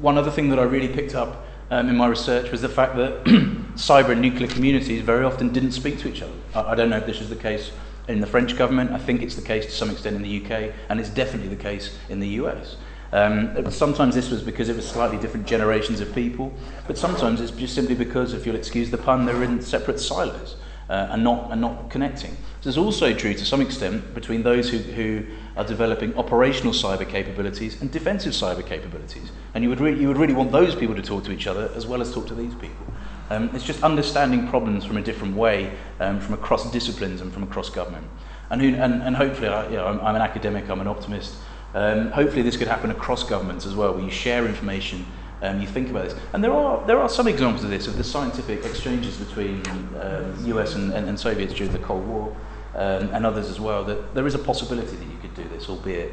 [0.00, 2.96] One other thing that I really picked up um, in my research was the fact
[2.96, 3.22] that
[3.76, 6.32] cyber and nuclear communities very often didn't speak to each other.
[6.52, 7.70] I, I don't know if this is the case
[8.08, 8.90] in the French government.
[8.90, 11.62] I think it's the case to some extent in the UK, and it's definitely the
[11.62, 12.76] case in the US.
[13.12, 16.52] Um, sometimes this was because it was slightly different generations of people,
[16.88, 20.56] but sometimes it's just simply because, if you'll excuse the pun, they're in separate silos
[20.88, 22.36] uh, and, not, and not connecting.
[22.58, 25.24] This is also true to some extent between those who, who
[25.56, 29.30] are developing operational cyber capabilities and defensive cyber capabilities.
[29.54, 31.70] And you would, re- you would really want those people to talk to each other
[31.74, 32.86] as well as talk to these people.
[33.30, 37.42] Um, it's just understanding problems from a different way, um, from across disciplines and from
[37.42, 38.06] across government.
[38.50, 41.36] And, who, and, and hopefully, I, you know, I'm, I'm an academic, I'm an optimist.
[41.74, 45.04] Um, hopefully, this could happen across governments as well, where you share information
[45.42, 46.18] um, you think about this.
[46.32, 49.62] And there are, there are some examples of this, of the scientific exchanges between
[50.00, 52.36] um, US and, and, and, Soviets during the Cold War,
[52.74, 55.68] um, and others as well, that there is a possibility that you could do this,
[55.68, 56.12] albeit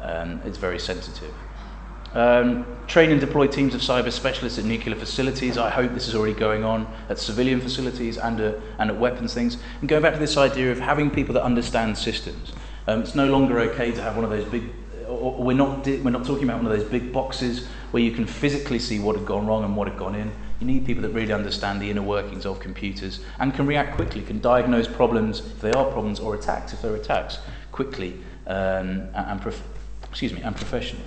[0.00, 1.32] um, it's very sensitive.
[2.14, 5.58] Um, train and deploy teams of cyber specialists at nuclear facilities.
[5.58, 9.34] I hope this is already going on at civilian facilities and, uh, and at weapons
[9.34, 9.56] things.
[9.80, 12.52] And going back to this idea of having people that understand systems.
[12.86, 14.70] Um, it's no longer okay to have one of those big
[15.08, 18.26] or we're not, we're not talking about one of those big boxes where you can
[18.26, 20.28] physically see what had gone wrong and what had gone in.
[20.58, 24.20] You need people that really understand the inner workings of computers and can react quickly,
[24.22, 27.38] can diagnose problems if they are problems or attacks if they're attacks
[27.70, 28.14] quickly
[28.48, 29.62] um, and, prof-
[30.10, 31.06] excuse me, and professionally.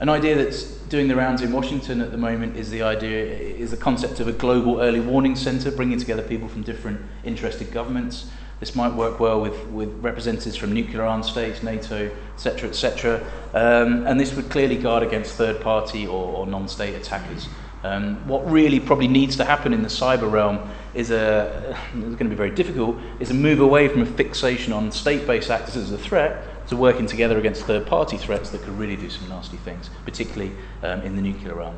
[0.00, 3.70] An idea that's doing the rounds in Washington at the moment is the idea is
[3.70, 8.30] the concept of a global early warning center, bringing together people from different interested governments
[8.62, 13.20] this might work well with, with representatives from nuclear armed states, NATO, etc., etc.
[13.54, 17.48] Um, and this would clearly guard against third party or, or non state attackers
[17.82, 20.60] Um, what really probably needs to happen in the cyber realm
[20.94, 24.72] is a, it's going to be very difficult, is a move away from a fixation
[24.72, 28.94] on state-based actors as a threat to working together against third-party threats that could really
[28.94, 30.52] do some nasty things, particularly
[30.84, 31.76] um, in the nuclear realm.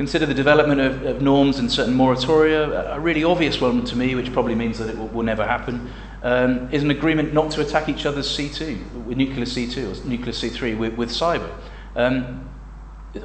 [0.00, 2.94] Consider the development of, of, norms and certain moratoria.
[2.94, 5.92] A really obvious one to me, which probably means that it will, will never happen,
[6.22, 10.32] um, is an agreement not to attack each other's C2, with nuclear C2 or nuclear
[10.32, 11.52] C3 with, with cyber.
[11.96, 12.48] Um,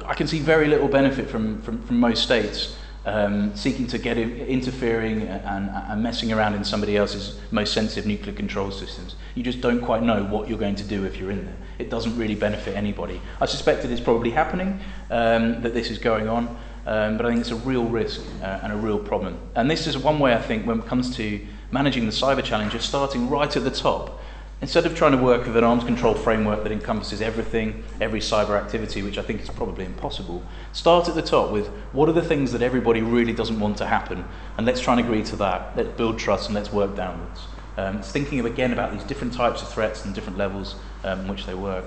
[0.04, 4.18] I can see very little benefit from, from, from most states um, seeking to get
[4.18, 9.14] in, interfering and, and messing around in somebody else's most sensitive nuclear control systems.
[9.36, 11.56] You just don't quite know what you're going to do if you're in there.
[11.78, 13.20] It doesn't really benefit anybody.
[13.40, 17.30] I suspect it is probably happening, um, that this is going on, um, but I
[17.30, 19.38] think it's a real risk uh, and a real problem.
[19.54, 22.74] And this is one way I think when it comes to managing the cyber challenge
[22.74, 24.20] of starting right at the top
[24.62, 28.58] Instead of trying to work with an arms control framework that encompasses everything, every cyber
[28.58, 32.22] activity, which I think is probably impossible, start at the top with what are the
[32.22, 34.24] things that everybody really doesn't want to happen,
[34.56, 35.76] and let's try and agree to that.
[35.76, 37.42] Let's build trust and let's work downwards.
[37.76, 41.20] Um, it's thinking of, again about these different types of threats and different levels um,
[41.20, 41.84] in which they work.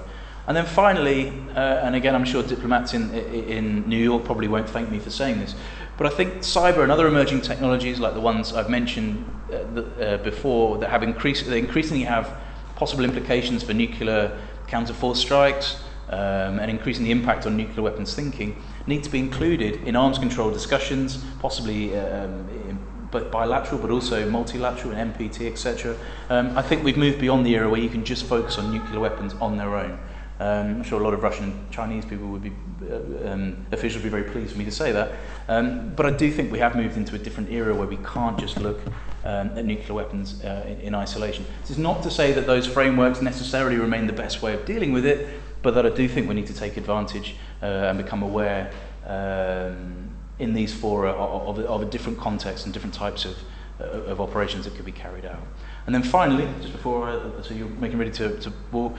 [0.50, 4.68] And then finally, uh, and again, I'm sure diplomats in, in New York probably won't
[4.68, 5.54] thank me for saying this,
[5.96, 10.16] but I think cyber and other emerging technologies, like the ones I've mentioned uh, the,
[10.16, 12.36] uh, before, that have increased, they increasingly have
[12.76, 14.36] possible implications for nuclear
[14.66, 19.76] counter-force strikes um, and increasing the impact on nuclear weapons thinking need to be included
[19.84, 22.80] in arms control discussions, possibly um, in,
[23.12, 25.96] but bilateral, but also multilateral and NPT, etc.
[26.32, 29.00] Um, I think we've moved beyond the era where you can just focus on nuclear
[29.00, 30.00] weapons on their own.
[30.40, 32.54] Um, I'm sure a lot of Russian and Chinese people would be,
[32.90, 35.12] uh, um, officials would be very pleased for me to say that.
[35.50, 38.40] Um, but I do think we have moved into a different era where we can't
[38.40, 38.80] just look
[39.26, 41.46] um, at nuclear weapons uh, in, in isolation.
[41.62, 44.94] This is not to say that those frameworks necessarily remain the best way of dealing
[44.94, 45.28] with it,
[45.62, 48.72] but that I do think we need to take advantage uh, and become aware
[49.06, 50.10] um,
[50.40, 53.38] in these fora of, of, of a different context and different types of,
[53.82, 55.44] uh, of operations that could be carried out.
[55.86, 58.96] And then finally, just before, uh, so you're making ready to, to walk,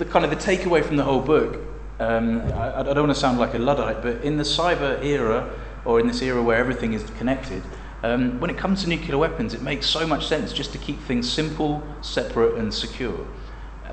[0.00, 1.60] the kind of the takeaway from the whole book,
[2.00, 5.48] um, I, I don't want to sound like a Luddite, but in the cyber era,
[5.84, 7.62] or in this era where everything is connected,
[8.02, 10.98] um, when it comes to nuclear weapons, it makes so much sense just to keep
[11.02, 13.26] things simple, separate, and secure.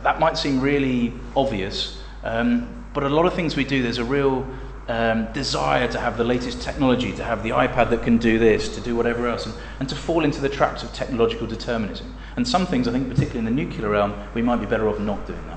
[0.02, 4.06] That might seem really obvious, um, but a lot of things we do, there's a
[4.06, 4.48] real
[4.88, 8.74] um, desire to have the latest technology, to have the iPad that can do this,
[8.76, 12.16] to do whatever else, and, and to fall into the traps of technological determinism.
[12.38, 15.00] And some things, I think, particularly in the nuclear realm, we might be better off
[15.00, 15.57] not doing that.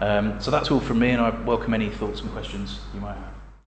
[0.00, 3.16] Um, so that's all from me, and I welcome any thoughts and questions you might
[3.16, 3.29] have.